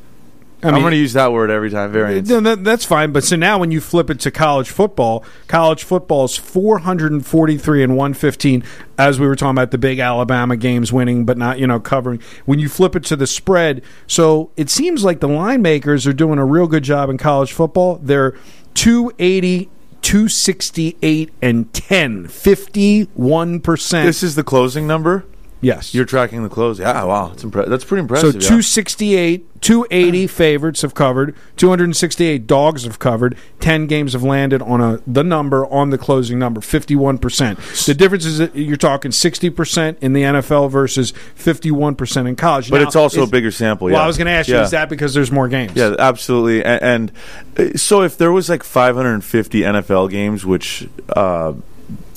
[0.64, 1.92] I am going to use that word every time.
[1.92, 2.28] Variance.
[2.28, 3.12] No, that, that's fine.
[3.12, 7.96] But so now when you flip it to college football, college football is 443 and
[7.96, 8.64] 115,
[8.96, 12.20] as we were talking about the big Alabama games winning, but not, you know, covering.
[12.46, 16.12] When you flip it to the spread, so it seems like the line makers are
[16.12, 18.00] doing a real good job in college football.
[18.02, 18.34] They're
[18.74, 19.68] 280,
[20.00, 24.04] 268, and 10, 51%.
[24.04, 25.24] This is the closing number.
[25.64, 25.94] Yes.
[25.94, 26.78] You're tracking the close.
[26.78, 28.34] Yeah, wow, it's impre- that's pretty So impressive.
[28.34, 28.48] yeah.
[28.48, 35.00] 268, 280 favorites have covered, 268 dogs have covered, 10 games have landed on a
[35.06, 37.86] the number on the closing number, 51%.
[37.86, 42.70] The difference is that you're talking 60% in the NFL versus 51% in college.
[42.70, 43.86] but Now, it's also is- a bigger sample.
[43.88, 43.96] Well.
[44.02, 44.62] I was going to ask you, Yeah.
[44.64, 45.72] is that because there's more games?
[45.74, 46.64] Yeah, absolutely.
[46.64, 47.10] And,
[47.58, 51.54] and uh, so if there was like 550 NFL games, which uh,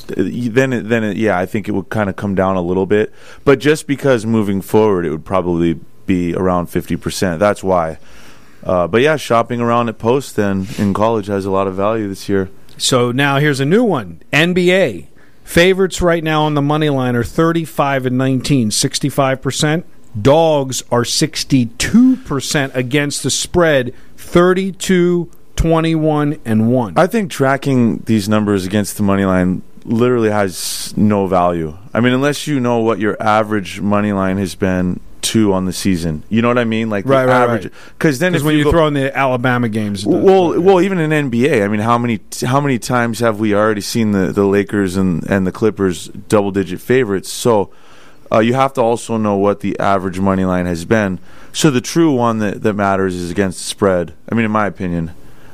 [0.07, 2.85] then it, then it, yeah, I think it would kind of come down a little
[2.85, 3.13] bit.
[3.43, 7.39] But just because moving forward, it would probably be around 50 percent.
[7.39, 7.97] That's why.
[8.63, 12.07] Uh, but yeah, shopping around at post then in college has a lot of value
[12.07, 12.49] this year.
[12.77, 14.21] So now here's a new one.
[14.33, 15.07] NBA.
[15.43, 19.83] Favorites right now on the money line are 35 and 19, 65%.
[20.21, 26.97] Dogs are 62% against the spread, 32, 21 and 1.
[26.97, 31.77] I think tracking these numbers against the money line literally has no value.
[31.93, 35.73] I mean, unless you know what your average money line has been two on the
[35.73, 36.23] season.
[36.29, 36.89] You know what I mean?
[36.89, 37.63] Like the Right, right, average.
[37.65, 37.73] right.
[37.97, 40.13] Because then Because if when you, go- throw in the Alabama games, does.
[40.13, 43.81] Well, well, even in NBA, I mean, how many how many times have we already
[43.81, 47.29] seen the, the Lakers and, and the Clippers double digit favorites?
[47.29, 47.71] So
[48.31, 51.19] uh, you have to also know what the average money line has been.
[51.53, 54.13] So the true one that, that matters is against the spread.
[54.31, 55.11] I mean, in my opinion,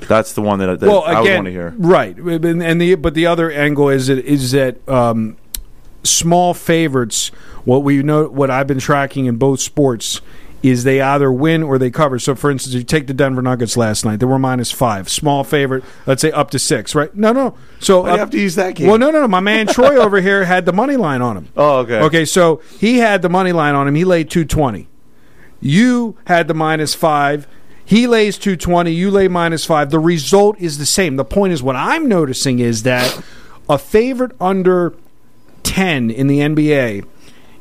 [0.08, 1.74] that's the one that, that well, I would want to hear.
[1.78, 2.16] right?
[2.16, 5.38] And and the but the other angle is that is that um,
[6.04, 7.32] small favorites.
[7.66, 10.20] What we know, what I've been tracking in both sports
[10.64, 12.18] is they either win or they cover.
[12.18, 15.10] So, for instance, you take the Denver Nuggets last night; they were minus five.
[15.10, 17.14] Small favorite, let's say up to six, right?
[17.16, 17.56] No, no.
[17.80, 18.88] So do you have to use that game?
[18.88, 19.28] Well, no, no, no.
[19.28, 21.50] My man Troy over here had the money line on him.
[21.56, 22.00] Oh, okay.
[22.00, 23.96] Okay, so he had the money line on him.
[23.96, 24.88] He laid two twenty.
[25.60, 27.48] You had the minus five.
[27.86, 28.92] He lays 220.
[28.92, 29.90] You lay minus five.
[29.90, 31.18] The result is the same.
[31.18, 33.22] The point is, what I'm noticing is that
[33.70, 34.94] a favorite under
[35.64, 37.06] 10 in the NBA,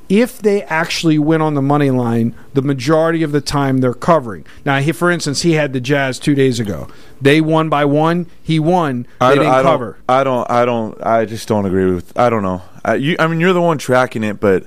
[0.08, 4.44] if they actually win on the money line, the majority of the time they're covering.
[4.64, 6.88] Now, he, for instance, he had the Jazz two days ago.
[7.20, 8.26] They won by one.
[8.42, 9.06] He won.
[9.20, 9.92] They I, didn't I cover.
[10.06, 10.50] Don't, I don't.
[10.50, 11.02] I don't.
[11.02, 12.16] I just don't agree with.
[12.18, 12.62] I don't know.
[12.84, 14.66] I, you, I mean, you're the one tracking it, but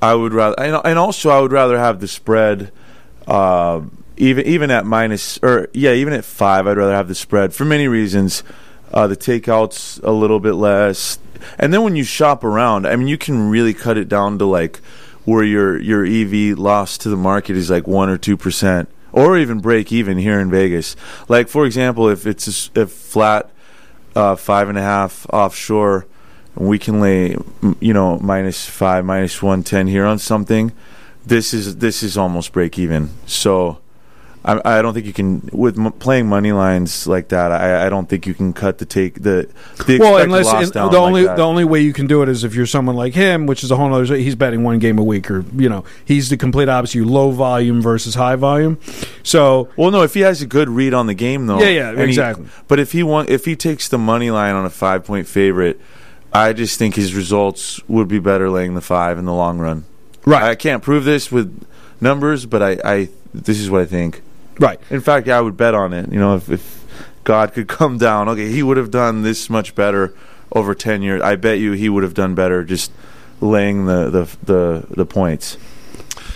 [0.00, 0.58] I would rather.
[0.58, 2.72] And, and also, I would rather have the spread.
[3.26, 3.82] Uh,
[4.18, 7.64] even even at minus or yeah, even at five, I'd rather have the spread for
[7.64, 8.42] many reasons.
[8.92, 11.18] Uh, the takeouts a little bit less,
[11.58, 14.46] and then when you shop around, I mean, you can really cut it down to
[14.46, 14.80] like
[15.24, 19.36] where your your EV loss to the market is like one or two percent, or
[19.36, 20.96] even break even here in Vegas.
[21.28, 23.50] Like for example, if it's a, flat
[24.16, 26.06] uh, five and a half offshore,
[26.54, 27.36] we can lay
[27.80, 30.72] you know minus five, minus one ten here on something.
[31.26, 33.10] This is this is almost break even.
[33.26, 33.78] So.
[34.44, 37.50] I, I don't think you can with m- playing money lines like that.
[37.52, 39.48] I, I don't think you can cut the take the
[39.86, 42.54] the Well, unless down the only the only way you can do it is if
[42.54, 44.16] you're someone like him, which is a whole other.
[44.16, 46.94] He's betting one game a week, or you know, he's the complete opposite.
[46.96, 48.78] You low volume versus high volume.
[49.22, 51.60] So Well, no, if he has a good read on the game, though.
[51.60, 52.46] Yeah, yeah, and he- exactly.
[52.68, 55.80] but if he want, if he takes the money line on a five point favorite,
[56.32, 59.84] I just think his results would be better laying the five in the long run.
[60.24, 60.42] Right.
[60.44, 61.64] I can't prove this with
[62.00, 64.22] numbers, but I, I this is what I think.
[64.58, 66.10] Right, In fact, yeah, I would bet on it.
[66.12, 66.84] You know, if, if
[67.24, 70.14] God could come down, okay, he would have done this much better
[70.52, 71.20] over ten years.
[71.22, 72.90] I bet you he would have done better just
[73.40, 75.56] laying the the the, the points.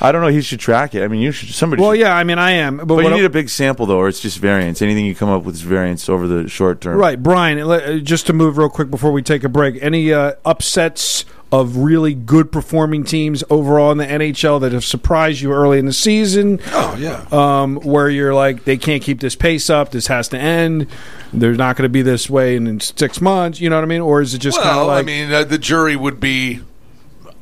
[0.00, 0.28] I don't know.
[0.28, 1.04] He should track it.
[1.04, 1.50] I mean, you should.
[1.50, 1.80] Somebody.
[1.80, 3.98] well, should yeah, I mean, I am, but, but you need a big sample, though,
[3.98, 4.82] or it's just variance.
[4.82, 6.98] Anything you come up with is variance over the short term.
[6.98, 7.58] right, Brian.
[7.60, 11.76] uh, Just to move real quick before we take a break, any uh, upsets of
[11.76, 15.92] really good performing teams overall in the NHL that have surprised you early in the
[15.92, 16.58] season?
[16.68, 17.26] Oh yeah.
[17.30, 19.90] um, where you're like, they can't keep this pace up.
[19.90, 20.86] This has to end.
[21.30, 23.60] They're not going to be this way in, in six months.
[23.60, 24.00] You know what I mean?
[24.00, 26.60] Or is it just kind of well, like, I mean, uh, the jury would be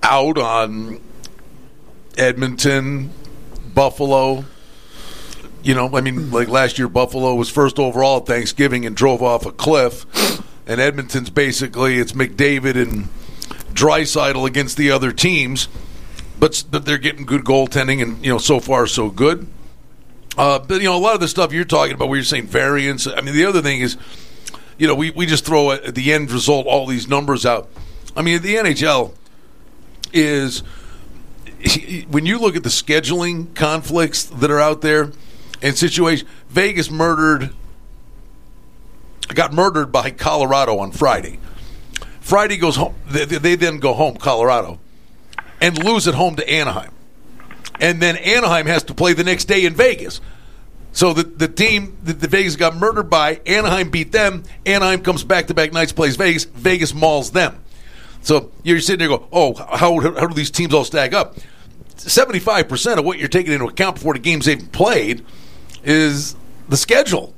[0.03, 1.01] out on
[2.19, 3.11] Edmonton,
[3.75, 4.45] Buffalo.
[5.63, 9.23] You know, I mean, like last year, Buffalo was first overall at Thanksgiving and drove
[9.23, 10.05] off a cliff,
[10.67, 13.09] and Edmonton's basically it's McDavid and
[13.73, 15.69] Draisaitl against the other teams,
[16.39, 19.47] but they're getting good goaltending, and you know, so far so good.
[20.37, 22.47] Uh, but you know, a lot of the stuff you're talking about, where you're saying
[22.47, 23.07] variance.
[23.07, 23.97] I mean, the other thing is,
[24.79, 27.69] you know, we we just throw at the end result all these numbers out.
[28.17, 29.15] I mean, the NHL
[30.13, 30.63] is
[32.09, 35.13] when you look at the scheduling conflicts that are out there
[35.63, 37.55] and situation, Vegas murdered
[39.35, 41.39] got murdered by Colorado on Friday.
[42.31, 42.95] Friday goes home.
[43.09, 44.79] They, they then go home, Colorado,
[45.61, 46.93] and lose at home to Anaheim,
[47.81, 50.21] and then Anaheim has to play the next day in Vegas.
[50.93, 54.45] So the the team that the Vegas got murdered by Anaheim beat them.
[54.65, 56.45] Anaheim comes back to back nights plays Vegas.
[56.45, 57.65] Vegas mauls them.
[58.23, 61.37] So you're sitting there go, oh, how, how do these teams all stack up?
[61.97, 65.25] 75% of what you're taking into account before the games they've played
[65.83, 66.37] is
[66.69, 67.35] the schedule.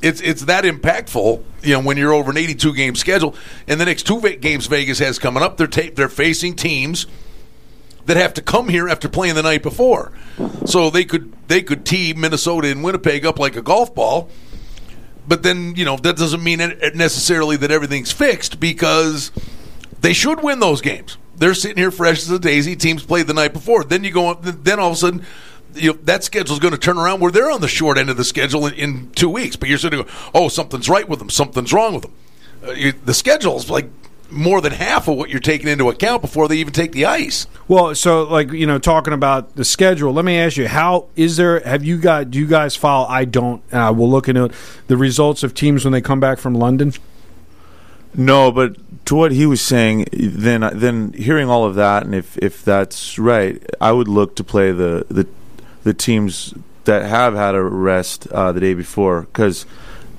[0.00, 3.34] It's it's that impactful, you know, when you're over an 82 game schedule.
[3.66, 7.06] And the next two games Vegas has coming up, they're they're facing teams
[8.06, 10.12] that have to come here after playing the night before.
[10.64, 14.30] So they could they could tee Minnesota and Winnipeg up like a golf ball.
[15.26, 16.58] But then, you know, that doesn't mean
[16.94, 19.30] necessarily that everything's fixed because
[20.00, 21.18] they should win those games.
[21.36, 22.76] They're sitting here fresh as a daisy.
[22.76, 23.84] Teams played the night before.
[23.84, 24.34] Then you go.
[24.34, 25.26] Then all of a sudden,
[25.80, 28.10] you know, that schedule is going to turn around where they're on the short end
[28.10, 29.56] of the schedule in, in two weeks.
[29.56, 31.30] But you're sitting, oh, something's right with them.
[31.30, 32.14] Something's wrong with them.
[32.66, 33.88] Uh, you, the schedule's like
[34.30, 37.46] more than half of what you're taking into account before they even take the ice.
[37.66, 41.36] Well, so like you know, talking about the schedule, let me ask you: How is
[41.36, 41.60] there?
[41.60, 42.30] Have you got?
[42.30, 43.06] Do you guys follow?
[43.06, 43.62] I don't.
[43.72, 44.52] Uh, we'll look into it.
[44.86, 46.92] The results of teams when they come back from London.
[48.14, 52.36] No, but to what he was saying, then then hearing all of that, and if
[52.38, 55.26] if that's right, I would look to play the the
[55.88, 56.52] the teams
[56.84, 59.64] that have had a rest uh, the day before, because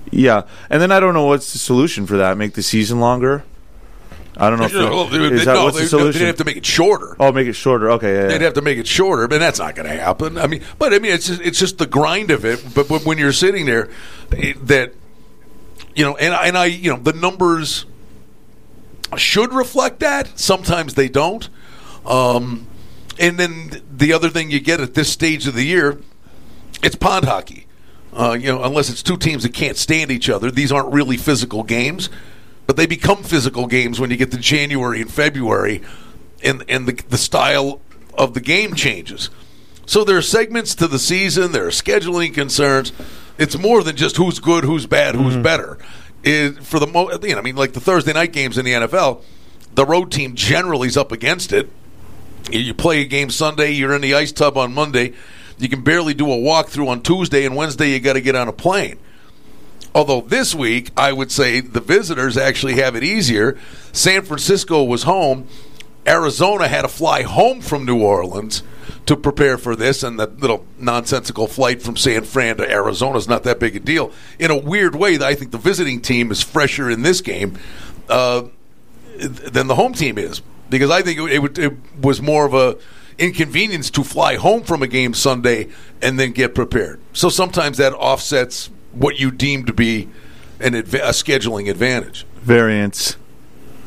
[0.09, 2.37] yeah, and then I don't know what's the solution for that.
[2.37, 3.43] Make the season longer.
[4.35, 4.65] I don't know.
[4.65, 6.21] If no, is that, no, what's the solution?
[6.21, 7.15] They'd have to make it shorter.
[7.19, 7.91] Oh, make it shorter.
[7.91, 8.27] Okay, yeah, yeah.
[8.29, 10.39] they'd have to make it shorter, but that's not going to happen.
[10.39, 12.65] I mean, but I mean, it's just, it's just the grind of it.
[12.73, 13.89] But, but when you're sitting there,
[14.31, 14.93] it, that
[15.93, 17.85] you know, and and I, you know, the numbers
[19.17, 20.39] should reflect that.
[20.39, 21.47] Sometimes they don't.
[22.05, 22.65] Um,
[23.19, 25.99] and then the other thing you get at this stage of the year,
[26.81, 27.67] it's pond hockey.
[28.11, 31.17] Uh, you know, unless it's two teams that can't stand each other, these aren't really
[31.17, 32.09] physical games,
[32.65, 35.81] but they become physical games when you get to January and February,
[36.43, 37.81] and and the, the style
[38.15, 39.29] of the game changes.
[39.85, 41.51] So there are segments to the season.
[41.51, 42.91] There are scheduling concerns.
[43.37, 45.43] It's more than just who's good, who's bad, who's mm-hmm.
[45.43, 45.77] better
[46.23, 48.73] is for the mo- you know, I mean, like the Thursday night games in the
[48.73, 49.23] NFL,
[49.73, 51.69] the road team generally is up against it.
[52.51, 55.13] You play a game Sunday, you're in the ice tub on Monday.
[55.59, 58.47] You can barely do a walkthrough on Tuesday, and Wednesday you got to get on
[58.47, 58.97] a plane.
[59.93, 63.57] Although this week, I would say the visitors actually have it easier.
[63.91, 65.47] San Francisco was home.
[66.07, 68.63] Arizona had to fly home from New Orleans
[69.05, 73.27] to prepare for this, and that little nonsensical flight from San Fran to Arizona is
[73.27, 74.11] not that big a deal.
[74.37, 77.57] In a weird way, I think the visiting team is fresher in this game
[78.07, 78.43] uh,
[79.17, 82.77] than the home team is because I think it, it, it was more of a
[83.17, 85.67] inconvenience to fly home from a game Sunday
[86.01, 86.99] and then get prepared.
[87.13, 90.09] So sometimes that offsets what you deem to be
[90.59, 92.25] an adv- a scheduling advantage.
[92.41, 93.17] Variance.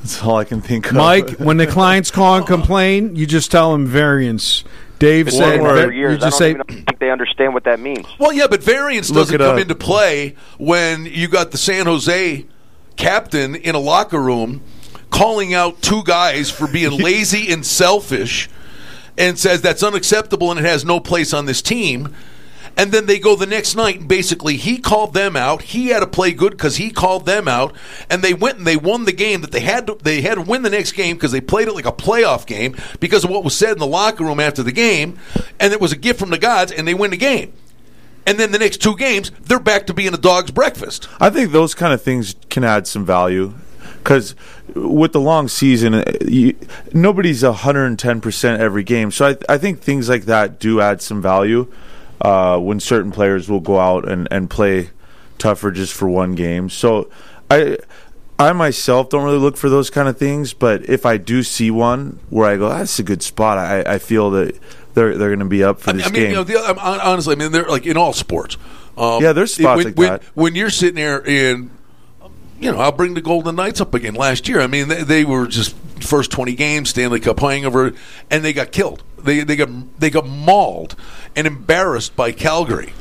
[0.01, 0.95] That's all I can think of.
[0.95, 4.65] Mike, when the clients call and complain, you just tell them variance.
[4.99, 6.15] Dave it's said for years.
[6.15, 8.07] You just I don't say, even think they understand what that means.
[8.21, 9.61] Well, yeah, but variance doesn't come up.
[9.61, 12.47] into play when you got the San Jose
[12.97, 14.63] captain in a locker room
[15.13, 18.51] calling out two guys for being lazy and selfish
[19.17, 22.13] and says that's unacceptable and it has no place on this team
[22.77, 25.63] and then they go the next night and basically he called them out.
[25.63, 27.75] He had to play good because he called them out,
[28.09, 29.99] and they went and they won the game that they had to.
[30.03, 32.77] They had to win the next game because they played it like a playoff game
[33.01, 35.19] because of what was said in the locker room after the game,
[35.61, 37.53] and it was a gift from the gods, and they win the game.
[38.27, 41.09] And then the next two games, they're back to being a dog's breakfast.
[41.21, 43.55] I think those kind of things can add some value
[44.03, 44.35] because
[44.75, 46.57] with the long season, you,
[46.93, 49.11] nobody's 110% every game.
[49.11, 51.73] So I, I think things like that do add some value
[52.21, 54.91] uh, when certain players will go out and, and play
[55.39, 56.69] tougher just for one game.
[56.69, 57.11] So
[57.51, 57.79] I
[58.39, 61.71] I myself don't really look for those kind of things, but if I do see
[61.71, 64.59] one where I go, that's a good spot, I, I feel that
[64.95, 66.31] they're they're going to be up for this mean, game.
[66.31, 68.57] You know, the, honestly, I mean, they're like in all sports.
[68.97, 70.23] Um, yeah, there's spots when, like when, that.
[70.35, 71.71] When you're sitting there in,
[72.61, 74.15] you know, I'll bring the Golden Knights up again.
[74.15, 77.93] Last year, I mean, they, they were just first 20 games Stanley Cup hangover,
[78.31, 79.03] and they got killed.
[79.19, 79.69] They they got
[80.01, 80.97] they got mauled
[81.37, 82.93] and embarrassed by Calgary.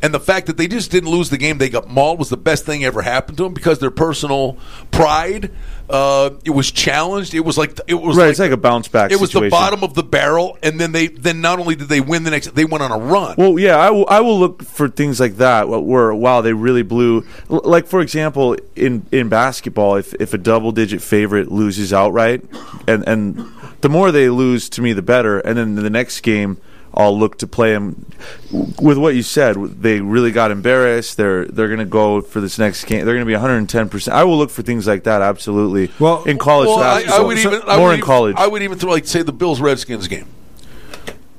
[0.00, 2.36] And the fact that they just didn't lose the game they got mauled was the
[2.36, 4.56] best thing ever happened to them because their personal
[4.92, 5.50] pride
[5.90, 7.34] uh, it was challenged.
[7.34, 9.48] It was like it was Right, like, it's like a bounce back It was the
[9.48, 12.54] bottom of the barrel, and then they then not only did they win the next,
[12.54, 13.34] they went on a run.
[13.38, 16.52] Well, yeah, I will, I will look for things like that wh- where wow they
[16.52, 17.26] really blew.
[17.48, 22.44] Like for example, in in basketball, if if a double digit favorite loses outright,
[22.86, 23.46] and and
[23.80, 25.38] the more they lose, to me, the better.
[25.40, 26.58] And then the next game,
[26.94, 28.06] I'll look to play them.
[28.50, 31.16] With what you said, they really got embarrassed.
[31.16, 33.04] They're they're going to go for this next game.
[33.04, 33.88] They're going to be 110.
[33.88, 35.22] percent I will look for things like that.
[35.22, 35.90] Absolutely.
[36.00, 38.36] Well- in college Well, I, I would so- even I more would in even- college.
[38.38, 40.26] I would even throw like say the Bills Redskins game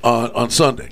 [0.03, 0.89] on on Sunday.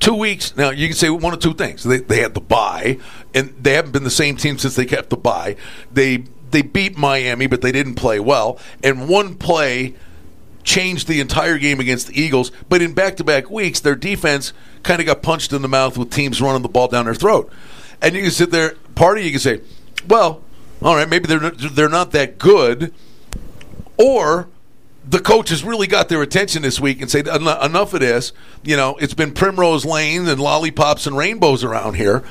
[0.00, 0.70] Two weeks now.
[0.70, 1.84] You can say one of two things.
[1.84, 2.98] They they had the bye,
[3.34, 5.56] and they haven't been the same team since they kept the bye.
[5.92, 8.58] They they beat Miami, but they didn't play well.
[8.82, 9.94] And one play
[10.68, 12.52] changed the entire game against the Eagles.
[12.68, 14.52] But in back to back weeks, their defense
[14.82, 17.50] kind of got punched in the mouth with teams running the ball down their throat.
[18.02, 19.62] And you can sit there, part of you can say,
[20.06, 20.42] well,
[20.82, 22.92] all right, maybe they're not, they're not that good,
[23.96, 24.48] or
[25.08, 28.32] the coach has really got their attention this week and say enough of this.
[28.62, 32.22] You know, it's been primrose lane and lollipops and rainbows around here.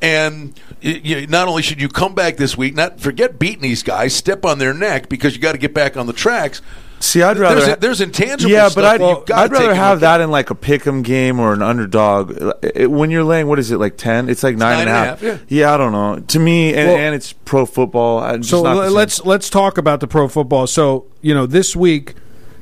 [0.00, 4.14] And you, not only should you come back this week, not forget beating these guys,
[4.14, 6.62] step on their neck because you got to get back on the tracks.
[7.02, 8.50] See, I'd rather There's, there's intangible.
[8.52, 11.54] Yeah, stuff but I'd, gotta I'd rather have that in like a pick'em game or
[11.54, 12.36] an underdog.
[12.62, 14.28] It- when you're laying, what is it like ten?
[14.28, 15.20] It's like nine nine and a and a half.
[15.40, 15.72] half, yeah.
[15.72, 16.20] I don't know.
[16.20, 18.18] To me, and, Well- and it's pro football.
[18.20, 18.94] I'm just So not the le- same.
[18.96, 20.66] let's let's talk about the pro football.
[20.66, 22.14] So you know, this week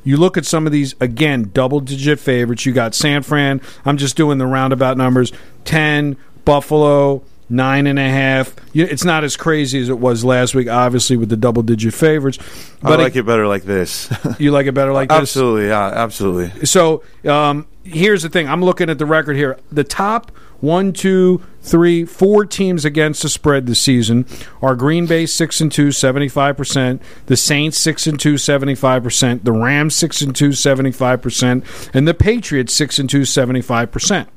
[0.04, 2.64] you look at some of these again double digit favorites.
[2.64, 3.60] You got San Fran.
[3.84, 5.32] I'm just doing the roundabout numbers:
[5.64, 8.54] ten, Buffalo, nine and a half.
[8.74, 12.38] It's not as crazy as it was last week, obviously with the double digit favorites.
[12.82, 14.12] But I like it better like this.
[14.38, 15.18] you like it better like this.
[15.18, 16.66] absolutely, yeah, absolutely.
[16.66, 18.48] So um, here's the thing.
[18.48, 19.58] I'm looking at the record here.
[19.70, 24.26] The top one, two, three, four teams against the spread this season
[24.60, 27.02] are Green Bay six and two, 75 percent.
[27.26, 29.44] The Saints six and two, 75 percent.
[29.44, 34.28] The Rams six and two, 75 percent, and the Patriots six and two, 75 percent.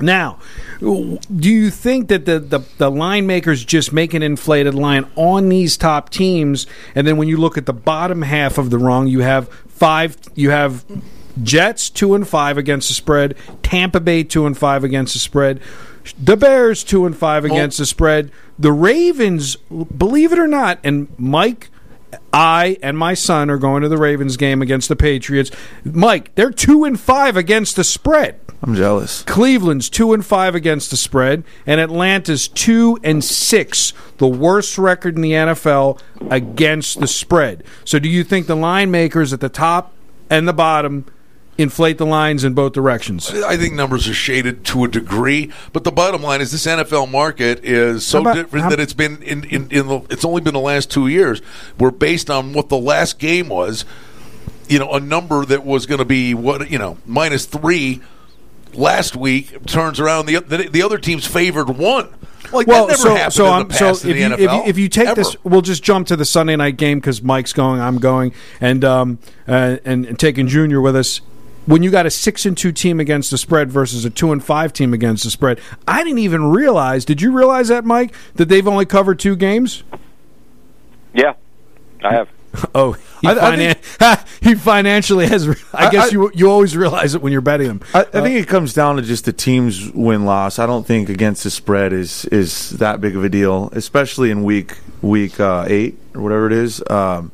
[0.00, 0.38] Now,
[0.78, 1.18] do
[1.50, 5.76] you think that the, the, the line makers just make an inflated line on these
[5.76, 9.20] top teams, and then when you look at the bottom half of the rung, you
[9.20, 10.84] have five, you have
[11.42, 15.60] Jets two and five against the spread, Tampa Bay two and five against the spread,
[16.22, 21.08] the Bears two and five against the spread, the Ravens, believe it or not, and
[21.18, 21.70] Mike.
[22.32, 25.50] I and my son are going to the Ravens game against the Patriots.
[25.84, 28.40] Mike, they're two and five against the spread.
[28.62, 29.22] I'm jealous.
[29.22, 35.16] Cleveland's two and five against the spread, and Atlanta's two and six, the worst record
[35.16, 36.00] in the NFL
[36.30, 37.64] against the spread.
[37.84, 39.92] So, do you think the line makers at the top
[40.30, 41.04] and the bottom
[41.58, 43.30] inflate the lines in both directions?
[43.30, 47.10] I think numbers are shaded to a degree, but the bottom line is this NFL
[47.10, 50.40] market is so about- different how- that it's been in, in, in the, it's only
[50.42, 51.40] been the last two years.
[51.78, 53.84] We're based on what the last game was,
[54.68, 58.00] you know, a number that was going to be what you know minus three
[58.74, 62.08] last week turns around the the, the other team's favored one.
[62.52, 64.38] Like that never happened in I'm- the past if in the you, NFL.
[64.38, 65.14] If you, if you take ever.
[65.20, 68.84] this, we'll just jump to the Sunday night game because Mike's going, I'm going, and
[68.84, 71.20] um uh, and, and taking Junior with us.
[71.66, 74.42] When you got a six and two team against the spread versus a two and
[74.42, 77.04] five team against the spread, I didn't even realize.
[77.04, 78.14] Did you realize that, Mike?
[78.36, 79.82] That they've only covered two games.
[81.14, 81.34] Yeah,
[82.04, 82.28] I have.
[82.74, 85.46] Oh, he, I- I finan- he financially has.
[85.46, 87.80] I, I- guess I- you you always realize it when you're betting them.
[87.92, 90.58] I, I think it comes down to just the team's win loss.
[90.58, 94.42] I don't think against the spread is is that big of a deal, especially in
[94.44, 96.82] week week uh, eight or whatever it is.
[96.88, 97.30] Um,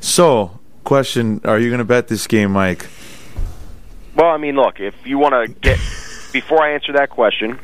[0.00, 2.86] so, question: Are you going to bet this game, Mike?
[4.14, 5.78] Well, I mean, look, if you want to get
[6.32, 7.58] before I answer that question,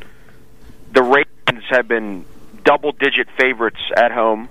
[0.93, 2.25] the Ravens have been
[2.65, 4.49] double-digit favorites at home,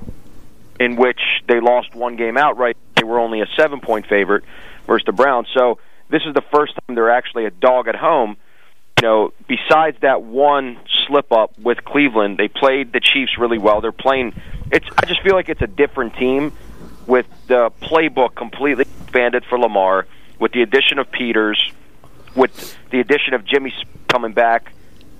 [0.80, 2.78] in which they lost one game outright.
[2.95, 4.43] They were only a seven-point favorite
[4.88, 5.47] versus the Browns.
[5.54, 5.80] So
[6.10, 8.38] this is the first time they're actually a dog at home.
[9.02, 10.78] You know, besides that one
[11.08, 13.82] slip up with Cleveland, they played the Chiefs really well.
[13.82, 14.34] They're playing.
[14.72, 14.86] It's.
[14.97, 16.52] I just feel like it's a different team
[17.08, 20.06] with the playbook completely expanded for Lamar,
[20.38, 21.72] with the addition of Peters,
[22.36, 23.73] with the addition of Jimmy
[24.07, 24.73] coming back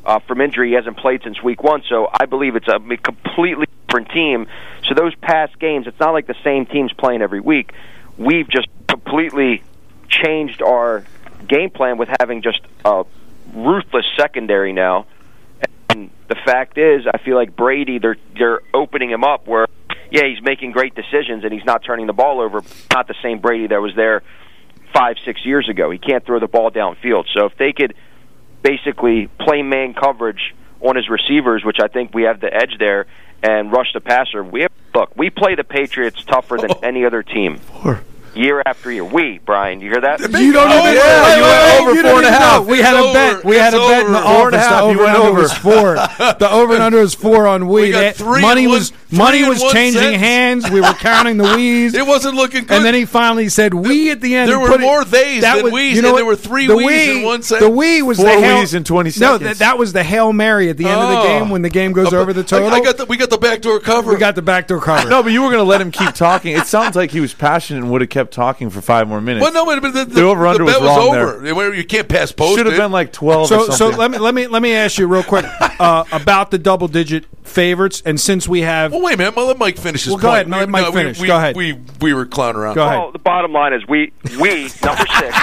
[0.05, 0.70] uh, from injury.
[0.70, 4.47] He hasn't played since week one, so I believe it's a completely different team.
[4.88, 7.74] So those past games, it's not like the same team's playing every week.
[8.18, 9.64] We've just completely
[10.07, 11.05] changed our
[11.47, 13.05] game plan with having just a
[13.53, 15.05] ruthless secondary now.
[15.89, 19.68] And the fact is, I feel like Brady, they're they're opening him up where,
[20.12, 22.64] yeah, he's making great decisions and he's not turning the ball over.
[22.91, 24.22] Not the same Brady that was there
[24.94, 25.92] five, six years ago.
[25.92, 27.26] He can't throw the ball downfield.
[27.34, 27.94] So if they could
[28.62, 33.06] basically play man coverage on his receivers, which I think we have the edge there,
[33.44, 34.44] and rush the passer.
[34.44, 36.80] We have, look, we play the Patriots tougher than Oh.
[36.84, 37.60] any other team.
[38.36, 40.20] Year after year, we Brian, you hear that?
[40.20, 40.80] You don't Over.
[40.80, 42.66] even Yeah, you went over over four and a half.
[42.66, 43.34] We had It's a bet.
[43.38, 43.48] over.
[43.48, 44.48] We had a bet in the over.
[44.56, 44.66] office.
[44.66, 45.42] And The over You went and under over.
[45.42, 45.96] was four.
[46.40, 47.82] The over and under was four on we.
[47.84, 50.18] We got three money and was one- money was changing cents.
[50.20, 50.70] hands.
[50.70, 51.94] We were counting the we's.
[51.96, 52.78] It wasn't looking good.
[52.78, 54.50] And then he finally said "we" at the end.
[54.50, 57.10] There were more theys than was- we's, you know and there were three the we's
[57.10, 59.42] in one The we was Four the hail, we's in 20 seconds.
[59.44, 61.24] that, that was the hail mary at the end of the Oh.
[61.24, 62.70] game when the game goes over the I- total.
[62.70, 64.12] I, got the we got the backdoor cover.
[64.12, 65.10] we got the backdoor cover.
[65.10, 66.56] No, but you were going to let him keep talking.
[66.56, 69.44] It sounds like he was passionate and would have kept talking for five more minutes.
[69.44, 71.56] Well, no, but the, the, The over-under was was, wrong over.
[71.56, 72.58] Where You can't pass post.
[72.58, 73.48] Should have been like twelve.
[73.48, 75.46] so or so let me let me let me ask you real quick
[75.80, 79.36] uh, about the double digit favorites, and since we have Well, wait a minute.
[79.36, 80.48] Well, let Mike finish his Well, go point.
[80.50, 81.20] ahead, let Mike we, finish.
[81.20, 81.56] We, Go ahead.
[81.56, 82.76] We we were clowning around.
[82.76, 83.00] Go ahead.
[83.00, 85.38] Well, the bottom line is we we number six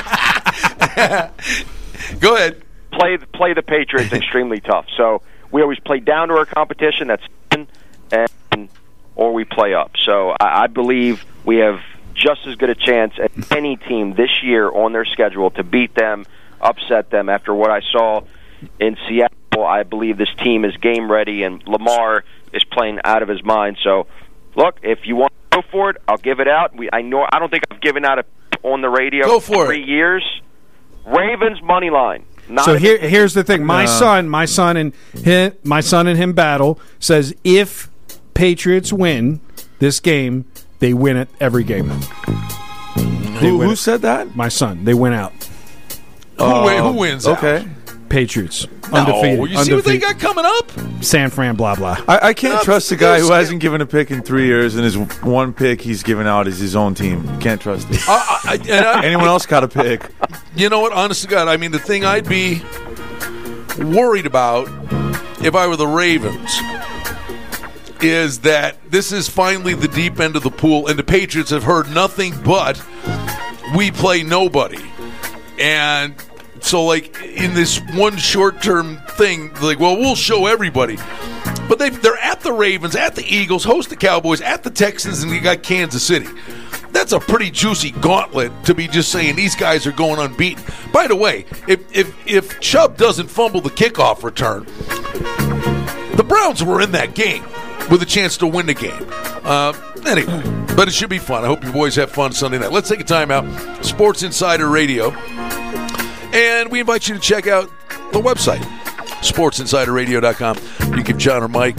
[2.20, 2.62] Go ahead.
[2.92, 4.86] play play the Patriots extremely tough.
[4.96, 7.08] So we always play down to our competition.
[7.08, 7.22] That's
[7.52, 7.68] seven,
[8.10, 8.68] and
[9.14, 9.92] or we play up.
[10.04, 11.80] So I, I believe we have
[12.16, 15.94] just as good a chance as any team this year on their schedule to beat
[15.94, 16.24] them,
[16.60, 17.28] upset them.
[17.28, 18.22] After what I saw
[18.80, 23.28] in Seattle, I believe this team is game ready, and Lamar is playing out of
[23.28, 23.78] his mind.
[23.82, 24.06] So
[24.54, 26.74] look, if you want to go for it, I'll give it out.
[26.76, 28.24] We I know I don't think I've given out a
[28.62, 29.88] on the radio Go for in three it.
[29.88, 30.40] years.
[31.06, 32.24] Ravens money line.
[32.48, 33.64] Not So here, here's the thing.
[33.64, 37.88] My son, my son, and him, my son and him battle says if
[38.34, 39.40] Patriots win
[39.78, 40.46] this game,
[40.78, 41.88] they win it every game.
[43.40, 44.34] Who, who said that?
[44.36, 45.32] My son, they win out.
[46.38, 46.64] Who, oh.
[46.64, 47.26] wi- who wins?
[47.26, 47.38] out?
[47.38, 47.66] Okay.
[48.08, 49.50] Patriots No, undefeated.
[49.50, 50.00] you see what they undefeated.
[50.02, 51.02] got coming up?
[51.04, 51.96] San Fran, blah blah.
[52.08, 54.46] I, I can't No, trust a guy who there's- hasn't given a pick in three
[54.46, 57.26] years, and his one pick he's given out is his own team.
[57.40, 57.98] Can't trust it.
[58.08, 60.08] I, I, and I, Anyone else got a pick?
[60.54, 60.92] You know what?
[60.92, 62.62] Honest to God, I mean, the thing I'd be
[63.78, 64.68] worried about
[65.44, 66.56] if I were the Ravens
[68.02, 71.64] is that this is finally the deep end of the pool, and the Patriots have
[71.64, 72.82] heard nothing but
[73.74, 74.84] we play nobody.
[75.58, 76.14] And
[76.60, 80.96] so, like, in this one short term thing, like, well, we'll show everybody.
[81.68, 85.22] But they, they're at the Ravens, at the Eagles, host the Cowboys, at the Texans,
[85.22, 86.28] and you got Kansas City.
[86.92, 90.64] That's a pretty juicy gauntlet to be just saying these guys are going unbeaten.
[90.92, 94.64] By the way, if if if Chubb doesn't fumble the kickoff return,
[96.16, 97.44] the Browns were in that game
[97.90, 99.06] with a chance to win the game.
[99.44, 99.72] Uh,
[100.06, 100.42] anyway,
[100.76, 101.44] but it should be fun.
[101.44, 102.72] I hope you boys have fun Sunday night.
[102.72, 103.84] Let's take a timeout.
[103.84, 105.10] Sports Insider Radio.
[106.32, 107.70] And we invite you to check out
[108.12, 108.60] the website,
[109.22, 110.56] sportsinsiderradio.com.
[110.88, 111.76] You can give John or Mike,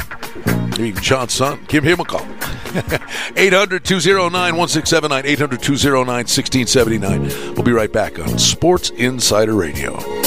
[0.72, 2.26] can John's son, give him a call.
[3.36, 7.54] 800 209 1679, 800 209 1679.
[7.54, 10.27] We'll be right back on Sports Insider Radio.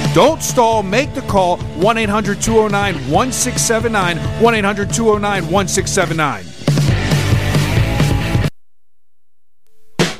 [0.13, 0.83] Don't stall.
[0.83, 4.17] Make the call 1 800 209 1679.
[4.41, 6.45] 1 800 209 1679.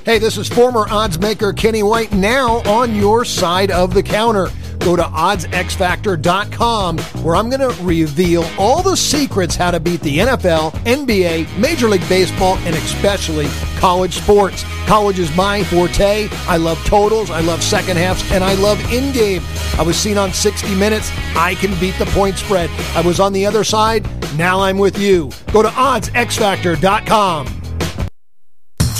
[0.03, 4.47] Hey, this is former odds maker Kenny White now on your side of the counter.
[4.83, 10.19] Go to oddsxfactor.com where I'm going to reveal all the secrets how to beat the
[10.19, 14.63] NFL, NBA, Major League Baseball, and especially college sports.
[14.87, 16.27] College is my forte.
[16.47, 19.43] I love totals, I love second halves, and I love in game.
[19.77, 21.11] I was seen on 60 Minutes.
[21.35, 22.69] I can beat the point spread.
[22.95, 24.05] I was on the other side.
[24.35, 25.31] Now I'm with you.
[25.53, 27.60] Go to oddsxfactor.com.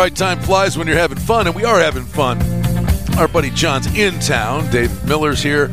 [0.00, 2.40] All right, time flies when you're having fun, and we are having fun.
[3.18, 4.70] Our buddy John's in town.
[4.70, 5.68] Dave Miller's here.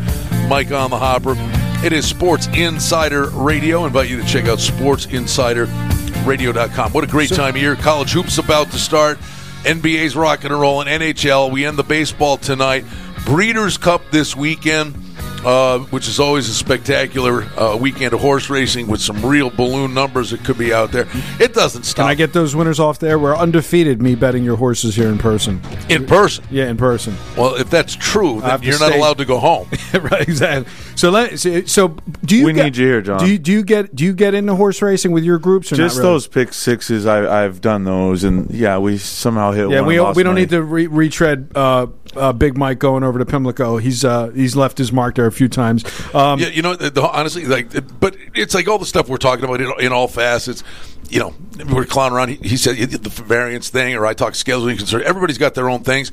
[0.50, 1.36] Mike on the hopper.
[1.82, 3.84] It is Sports Insider Radio.
[3.84, 6.92] I invite you to check out Sports Insider sportsinsiderradio.com.
[6.92, 7.78] What a great time of year.
[7.78, 9.18] College hoops about to start.
[9.64, 10.90] NBA's rocking and rolling.
[10.90, 11.50] NHL.
[11.50, 12.84] We end the baseball tonight.
[13.26, 15.07] Breeders' Cup this weekend
[15.46, 19.94] uh, which is always a spectacular uh, weekend of horse racing with some real balloon
[19.94, 21.08] numbers that could be out there.
[21.40, 22.04] It doesn't stop.
[22.04, 23.18] Can I get those winners off there?
[23.20, 24.02] We're undefeated.
[24.02, 25.62] Me betting your horses here in person.
[25.90, 26.44] in person?
[26.52, 27.16] Yeah, in person.
[27.38, 29.68] Well, if that's true, then you're not stay- allowed to go home.
[29.94, 30.72] right, exactly.
[30.96, 31.90] So let so, so
[32.26, 32.46] do you?
[32.46, 33.20] We get- need you here, John.
[33.20, 35.76] Do you, do you get do you get into horse racing with your groups or
[35.76, 36.14] Just not really?
[36.16, 39.70] those pick sixes, I, I've done those, and yeah, we somehow hit.
[39.70, 40.42] Yeah, one we we don't money.
[40.42, 43.78] need to re- retread uh, uh, Big Mike going over to Pimlico.
[43.78, 45.84] He's uh, he's left his mark there a few times.
[46.14, 49.18] Um, yeah, you know, the, the- honestly, like, but it's like all the stuff we're
[49.18, 50.64] talking about in, in all facets.
[51.10, 51.34] You know,
[51.72, 52.30] we're clowning around.
[52.30, 55.04] He, he said the variance thing, or I talk scheduling concern.
[55.04, 56.12] Everybody's got their own things,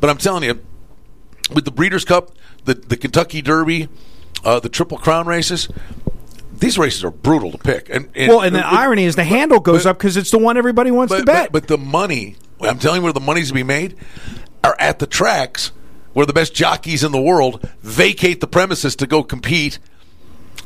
[0.00, 0.60] but I'm telling you,
[1.54, 2.32] with the Breeders' Cup,
[2.64, 3.88] the the Kentucky Derby,
[4.44, 5.68] uh, the Triple Crown races.
[6.58, 9.60] These races are brutal to pick, and, and well, and the irony is the handle
[9.60, 11.52] goes but- up because it's the one everybody wants but, to bet.
[11.52, 13.94] But, but the money, I'm telling you, where the money's to be made,
[14.66, 15.70] are at the tracks
[16.12, 19.78] where the best jockeys in the world vacate the premises to go compete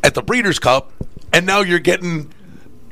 [0.02, 0.92] at the Breeders' Cup,
[1.32, 2.32] and now you're getting.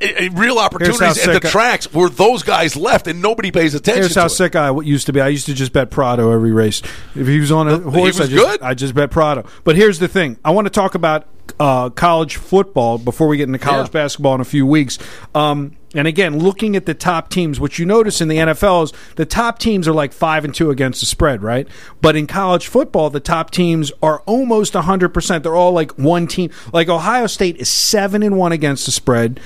[0.01, 4.03] Eh, Real opportunities at the I- tracks where those guys left and nobody pays attention.
[4.03, 5.21] Here's how sick I used to be.
[5.21, 6.81] I used to just bet Prado every race.
[7.15, 8.61] If he was on a he horse, I just, good?
[8.61, 9.45] I just bet Prado.
[9.63, 11.27] But here's the thing: I want to talk about
[11.59, 14.03] uh, college football before we get into college Yeah.
[14.03, 14.99] basketball in a few weeks.
[15.33, 18.93] Um, and again, looking at the top teams, what you notice in the NFL is
[19.15, 21.67] the top teams are like five and two against the spread, right?
[21.99, 25.43] But in college football, the top teams are almost hundred percent.
[25.43, 26.51] They're all like one team.
[26.71, 29.39] Like Ohio State is seven and one against the spread.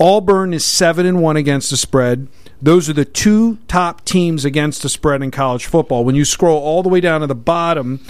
[0.00, 2.28] Auburn is seven and one against the spread.
[2.60, 6.04] Those are the two top teams against the spread in college football.
[6.04, 8.00] When you scroll all the way down to the bottom,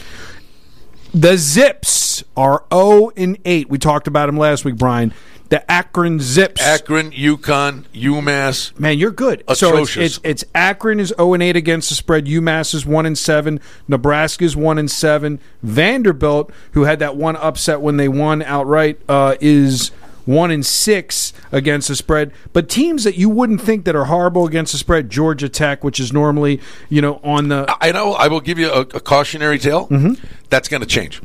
[1.13, 3.69] the Zips are 0 and 8.
[3.69, 5.13] We talked about them last week, Brian.
[5.49, 6.61] The Akron Zips.
[6.61, 8.79] Akron, UConn, UMass.
[8.79, 9.43] Man, you're good.
[9.47, 10.19] So it's, Atrocious.
[10.19, 12.27] it's it's Akron is 0 and 8 against the spread.
[12.27, 13.59] UMass is 1 and 7.
[13.87, 15.41] Nebraska is 1 and 7.
[15.63, 19.91] Vanderbilt, who had that one upset when they won outright, uh, is
[20.29, 22.33] 1 and 6 against the spread.
[22.53, 25.99] But teams that you wouldn't think that are horrible against the spread, Georgia Tech, which
[25.99, 26.61] is normally,
[26.91, 28.13] you know, on the I know.
[28.13, 29.89] I will give you a, a cautionary tale.
[29.89, 30.23] Mm-hmm.
[30.51, 31.23] That's going to change.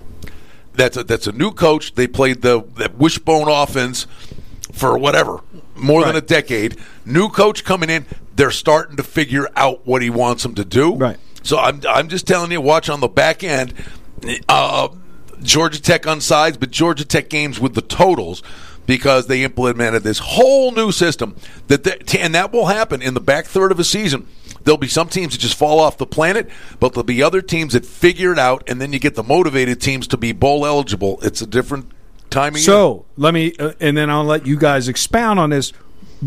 [0.75, 1.95] That's a, that's a new coach.
[1.95, 4.07] They played the that wishbone offense
[4.71, 5.41] for whatever
[5.75, 6.77] more than a decade.
[7.05, 8.05] New coach coming in.
[8.33, 10.95] They're starting to figure out what he wants them to do.
[10.95, 11.17] Right.
[11.43, 13.73] So I'm I'm just telling you, watch on the back end.
[14.47, 14.87] Uh,
[15.41, 18.41] Georgia Tech on sides, but Georgia Tech games with the totals
[18.85, 21.35] because they implemented this whole new system
[21.67, 24.27] that they, and that will happen in the back third of a season.
[24.63, 27.73] There'll be some teams that just fall off the planet, but there'll be other teams
[27.73, 31.19] that figure it out, and then you get the motivated teams to be bowl eligible.
[31.21, 31.91] It's a different
[32.61, 32.63] year.
[32.65, 35.73] So let me, uh, and then I'll let you guys expound on this.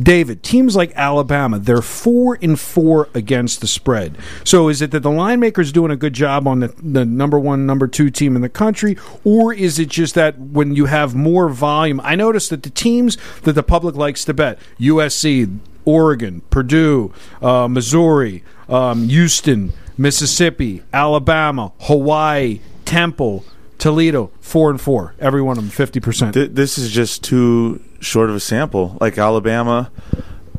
[0.03, 4.17] David, teams like Alabama, they're four and four against the spread.
[4.45, 7.39] So is it that the line maker's doing a good job on the, the number
[7.39, 11.15] one, number two team in the country, or is it just that when you have
[11.15, 12.01] more volume?
[12.03, 17.69] I noticed that the teams that the public likes to bet, USC, Oregon, Purdue, uh,
[17.69, 23.45] Missouri, um, Houston, Mississippi, Alabama, Hawaii, Temple,
[23.79, 25.15] Toledo, four and four.
[25.19, 26.35] Every one of them, fifty percent.
[26.35, 28.97] Th- this is just too short of a sample.
[29.01, 29.91] Like Alabama,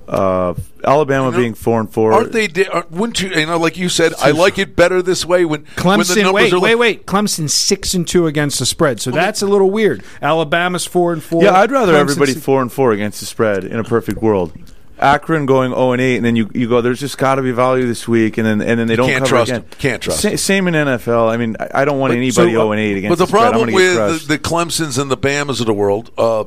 [0.07, 0.53] uh,
[0.85, 2.47] Alabama You know, being four and 4 Aren't they?
[2.67, 3.29] aren't- Wouldn't you?
[3.29, 6.23] You know, like you said, I like it better this way when when the Clemson,
[6.23, 7.05] numbers wait, are wait, wait.
[7.05, 10.03] Clemson six and two against the spread, so that's a little weird.
[10.21, 11.43] Alabama's four and four.
[11.43, 14.21] Yeah, I'd rather Clemson's everybody six- four and four against the spread in a perfect
[14.21, 14.53] world.
[14.99, 16.81] Akron going zero and eight, and then you you go.
[16.81, 19.19] There's just got to be value this week, and then and then they don't can't
[19.19, 19.61] cover trust again.
[19.61, 19.69] them.
[19.77, 21.29] Can't trust Sa- Same in NFL.
[21.29, 23.11] I mean, I, I don't want But- anybody so, uh, zero and eight against.
[23.19, 23.43] But the spread.
[23.43, 26.45] I'm problem gonna get with the, the Clemson's and the Bamas of the world, uh,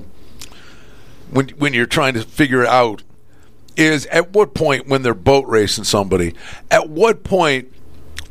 [1.31, 3.03] when when you're trying to figure it out,
[3.77, 6.35] is at what point when they're boat racing somebody,
[6.71, 7.73] at what point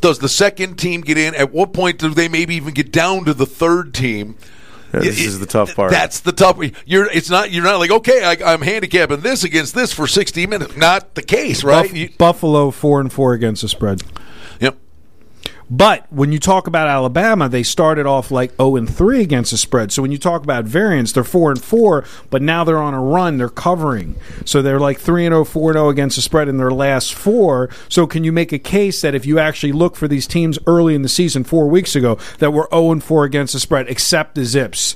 [0.02, 1.36] does the second team get in?
[1.36, 4.36] At what point do they maybe even get down to the third team?
[4.93, 5.91] Yeah, this It- is the tough part.
[5.91, 6.58] That's the tough.
[6.86, 7.06] You're.
[7.12, 7.52] It's not.
[7.52, 8.24] You're not like okay.
[8.24, 10.76] I, I'm handicapping this against this for 60 minutes.
[10.78, 11.84] Not the case, right?
[11.88, 14.02] Buff- You- Buffalo four and four against the spread.
[15.72, 19.58] But when you talk about Alabama, they started off like 0 and 3 against the
[19.58, 19.92] spread.
[19.92, 23.02] So when you talk about variance, they're 4 and 4, but now they're on a
[23.02, 24.16] run, they're covering.
[24.46, 27.14] So they're like 3 and 0, 4 and 0 against the spread in their last
[27.14, 27.70] 4.
[27.88, 30.96] So can you make a case that if you actually look for these teams early
[30.96, 34.36] in the season 4 weeks ago that were 0 and 4 against the spread except
[34.36, 34.96] the Zips?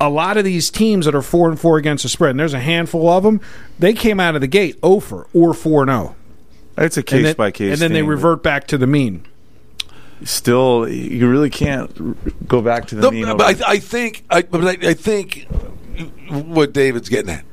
[0.00, 2.54] a lot of these teams that are four and four against the spread, and there's
[2.54, 3.40] a handful of them,
[3.80, 6.14] they came out of the gate over or four and zero.
[6.76, 9.26] It's a case by case, and then they revert back to the mean.
[10.24, 13.36] Still, you really can't go back to the, The- mean.
[13.36, 15.46] but I, I think, I, but I, I think
[16.28, 17.44] what David's getting at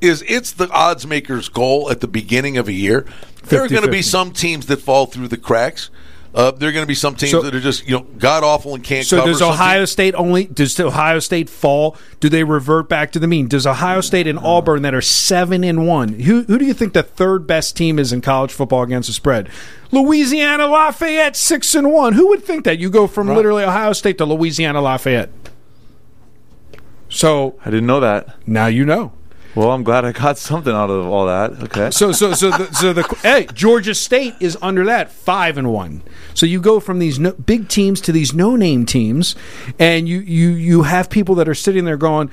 [0.00, 3.06] is it's the odds maker's goal at the beginning of a year.
[3.44, 5.90] There are going to be some teams that fall through the cracks.
[6.36, 8.44] Uh, there are going to be some teams So- that are just you know god
[8.44, 9.32] awful and can't So cover.
[9.32, 10.44] does Ohio teams- State only?
[10.44, 11.96] Does Ohio State fall?
[12.20, 13.48] Do they revert back to the mean?
[13.48, 16.10] Does Ohio State and Auburn that are seven and one?
[16.20, 19.14] Who who do you think the third best team is in college football against the
[19.14, 19.48] spread?
[19.90, 22.12] Louisiana Lafayette six and one.
[22.12, 25.30] Who would think that you go from literally Ohio State to Louisiana Lafayette?
[27.08, 28.36] So I didn't know that.
[28.46, 29.12] now you know.
[29.56, 31.52] Well, I'm glad I got something out of all that.
[31.64, 31.90] Okay.
[31.90, 36.02] So so so the, so the hey Georgia State is under that five and one.
[36.34, 39.34] So you go from these no, big teams to these no name teams,
[39.78, 42.30] and you you you have people that are sitting there going.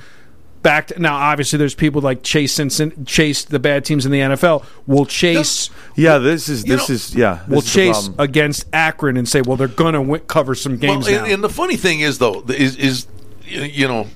[0.62, 4.20] Back to, now, obviously, there's people like Chase Simpson, Chase the bad teams in the
[4.20, 7.40] NFL will chase, yeah, this is this know, is yeah.
[7.46, 8.14] This will is chase problem.
[8.18, 11.24] against Akron and say, well, they're gonna win, cover some games Well, now.
[11.24, 13.06] and, and the funny thing is, though, is is
[13.46, 14.06] you know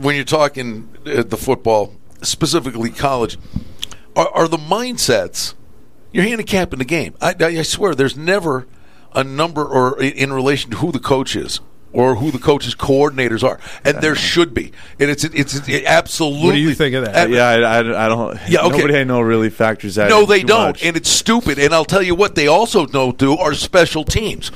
[0.00, 3.38] when you're talking uh, the football, specifically college,
[4.16, 5.54] are, are the mindsets
[6.12, 7.14] you're handicapping the game.
[7.20, 8.66] I, I swear, there's never
[9.12, 11.60] a number or in, in relation to who the coach is.
[11.90, 16.44] Or who the coach's coordinators are, and there should be, and it's it's, it's absolutely.
[16.44, 17.30] What do you think of that?
[17.30, 18.38] Yeah, I, I, I don't.
[18.46, 18.76] Yeah, okay.
[18.76, 20.10] Nobody I know really factors that.
[20.10, 20.84] no, in they don't, much.
[20.84, 21.58] and it's stupid.
[21.58, 24.52] And I'll tell you what, they also don't do are special teams.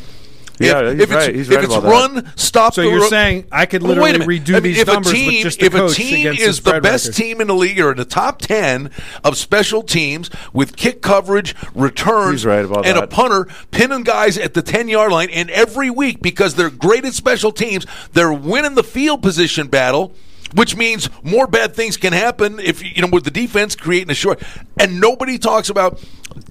[0.65, 1.35] Yeah, he's if it's, right.
[1.35, 2.23] He's if right it's about that.
[2.25, 2.75] run, stop.
[2.75, 4.45] So the you're ru- saying I could literally wait a minute.
[4.45, 6.41] redo I mean, these if a numbers with team, just the if a team against
[6.41, 7.17] the is the best record.
[7.17, 8.91] team in the league or in the top ten
[9.25, 14.55] of special teams with kick coverage, returns, right about and a punter pinning guys at
[14.55, 18.75] the ten yard line, and every week because they're great at special teams, they're winning
[18.75, 20.13] the field position battle.
[20.55, 24.15] Which means more bad things can happen if you know with the defense creating a
[24.15, 24.43] short,
[24.79, 25.99] and nobody talks about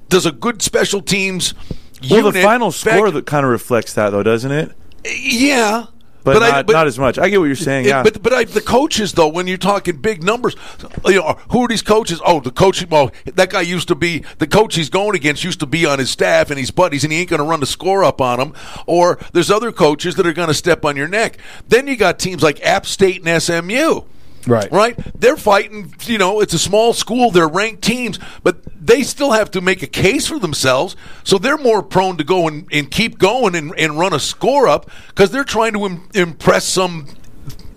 [0.09, 1.53] does a good special teams.
[2.09, 4.71] Well, the final score that kind of reflects that, though, doesn't it?
[5.05, 5.85] yeah,
[6.23, 7.17] But, I- not, not as much.
[7.17, 7.85] I get what you're saying.
[7.85, 10.55] it- Yeah, But but I, the coaches though, when you're talking big numbers,
[11.07, 12.21] you know, who are these coaches?
[12.23, 12.85] Oh, the coach.
[12.87, 15.43] Well, that guy used to be the coach he's going against.
[15.43, 17.59] Used to be on his staff and he's buddies, and he ain't going to run
[17.59, 18.53] the score up on him.
[18.85, 21.37] Or there's other coaches that are going to step on your neck.
[21.67, 24.01] Then you got teams like App State and SMU.
[24.47, 24.71] Right.
[24.71, 24.97] Right?
[25.19, 29.51] They're fighting, you know, it's a small school, they're ranked teams, but they still have
[29.51, 30.95] to make a case for themselves.
[31.23, 34.67] So they're more prone to go and, and keep going and, and run a score
[34.67, 37.07] up because they're trying to Im- impress some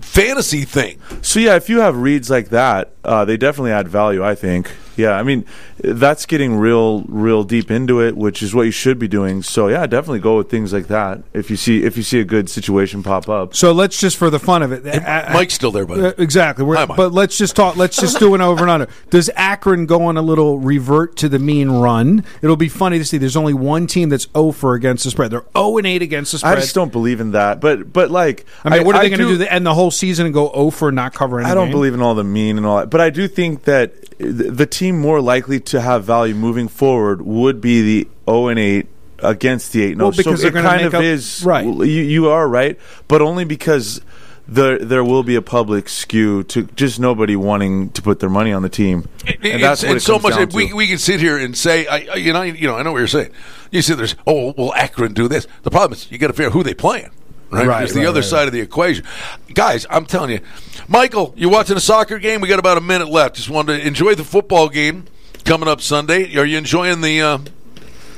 [0.00, 1.00] fantasy thing.
[1.22, 4.24] So yeah, if you have reads like that, uh, they definitely add value.
[4.24, 4.70] I think.
[4.96, 5.44] Yeah, I mean,
[5.78, 9.42] that's getting real, real deep into it, which is what you should be doing.
[9.42, 11.22] So yeah, definitely go with things like that.
[11.32, 13.54] If you see if you see a good situation pop up.
[13.54, 16.00] So let's just for the fun of it, I- I- Mike's still there, by the
[16.00, 16.14] Uh, way.
[16.18, 16.64] exactly.
[16.64, 16.96] We're, Hi, Mike.
[16.96, 17.76] but let's just talk.
[17.76, 18.88] Let's just do an over and under.
[19.10, 22.24] Does Akron go on a little revert to the mean run?
[22.42, 23.18] It'll be funny to see.
[23.18, 25.30] There's only one team that's 0 for against the spread.
[25.30, 26.58] They're 0 and 8 against the spread.
[26.58, 27.60] I just don't believe in that.
[27.60, 29.30] But but like, I mean, what are they going to do?
[29.32, 29.38] do?
[29.38, 31.46] The, end the whole season and go 0 for not covering?
[31.46, 33.92] I don't believe in all the mean and all that, but I do think that
[34.18, 38.58] the the team more likely to have value moving forward would be the 0 and
[38.58, 38.86] 8
[39.20, 40.16] against the 8 Well, no.
[40.16, 41.64] because so they're it kind make of up- is right.
[41.64, 42.78] You, you are right,
[43.08, 44.00] but only because
[44.46, 48.52] there there will be a public skew to just nobody wanting to put their money
[48.52, 49.08] on the team,
[49.42, 50.34] and that's what and it so much.
[50.34, 50.76] down We, to.
[50.76, 52.98] we can sit here and say, I, I- you know, you know, I know what
[52.98, 53.30] you're saying.
[53.70, 55.46] You see, there's, oh, well, Akron do this.
[55.62, 57.10] The problem is, you got to figure out who they playing.
[57.54, 59.04] Right, Right, There's the right, other right, side of the equation,
[59.52, 59.86] guys.
[59.90, 60.40] I'm telling you,
[60.88, 62.40] Michael, you're watching a soccer game?
[62.40, 63.36] We got about a minute left.
[63.36, 65.04] Just wanted to enjoy the football game
[65.44, 66.36] coming up Sunday.
[66.36, 67.38] Are you enjoying the uh,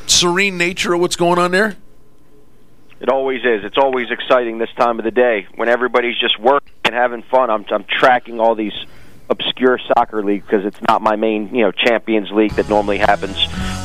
[0.06, 1.76] serene nature of what's going on there?
[2.98, 3.64] It always is.
[3.64, 7.50] It's always exciting this time of the day when everybody's just working and having fun.
[7.50, 8.72] I'm I'm tracking all these
[9.28, 13.36] obscure soccer leagues because it's not my main, you know, Champions League that normally happens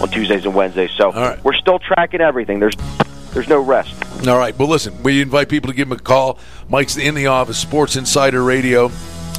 [0.02, 0.92] on Tuesdays and Wednesdays.
[0.92, 1.44] So right.
[1.44, 2.60] we're still tracking everything.
[2.60, 2.76] There's
[3.34, 3.96] there's no rest.
[4.28, 4.58] All right.
[4.58, 6.38] Well, listen, we invite people to give him a call.
[6.70, 8.92] Mike's in the office, Sports Insider Radio.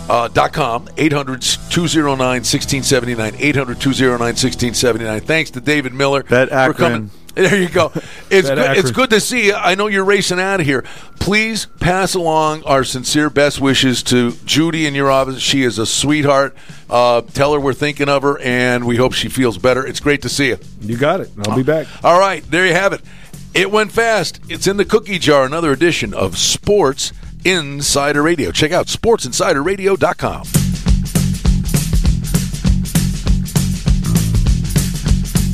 [0.09, 6.77] Uh, dot com 800-209-1679 800-209-1679 thanks to david miller Bet for Akron.
[6.77, 7.93] coming there you go
[8.29, 10.83] it's Bet good, it's good to see you i know you're racing out of here
[11.21, 15.87] please pass along our sincere best wishes to judy in your office she is a
[15.87, 16.55] sweetheart
[16.91, 20.21] uh, tell her we're thinking of her and we hope she feels better it's great
[20.23, 21.31] to see you You got it.
[21.47, 21.87] I'll be back.
[22.05, 23.01] all right, there you have it.
[23.55, 24.41] It went fast.
[24.49, 25.45] It's in the cookie jar.
[25.45, 27.13] Another edition of Sports
[27.45, 28.51] Insider Radio.
[28.51, 30.92] Check out sportsinsiderradio.com.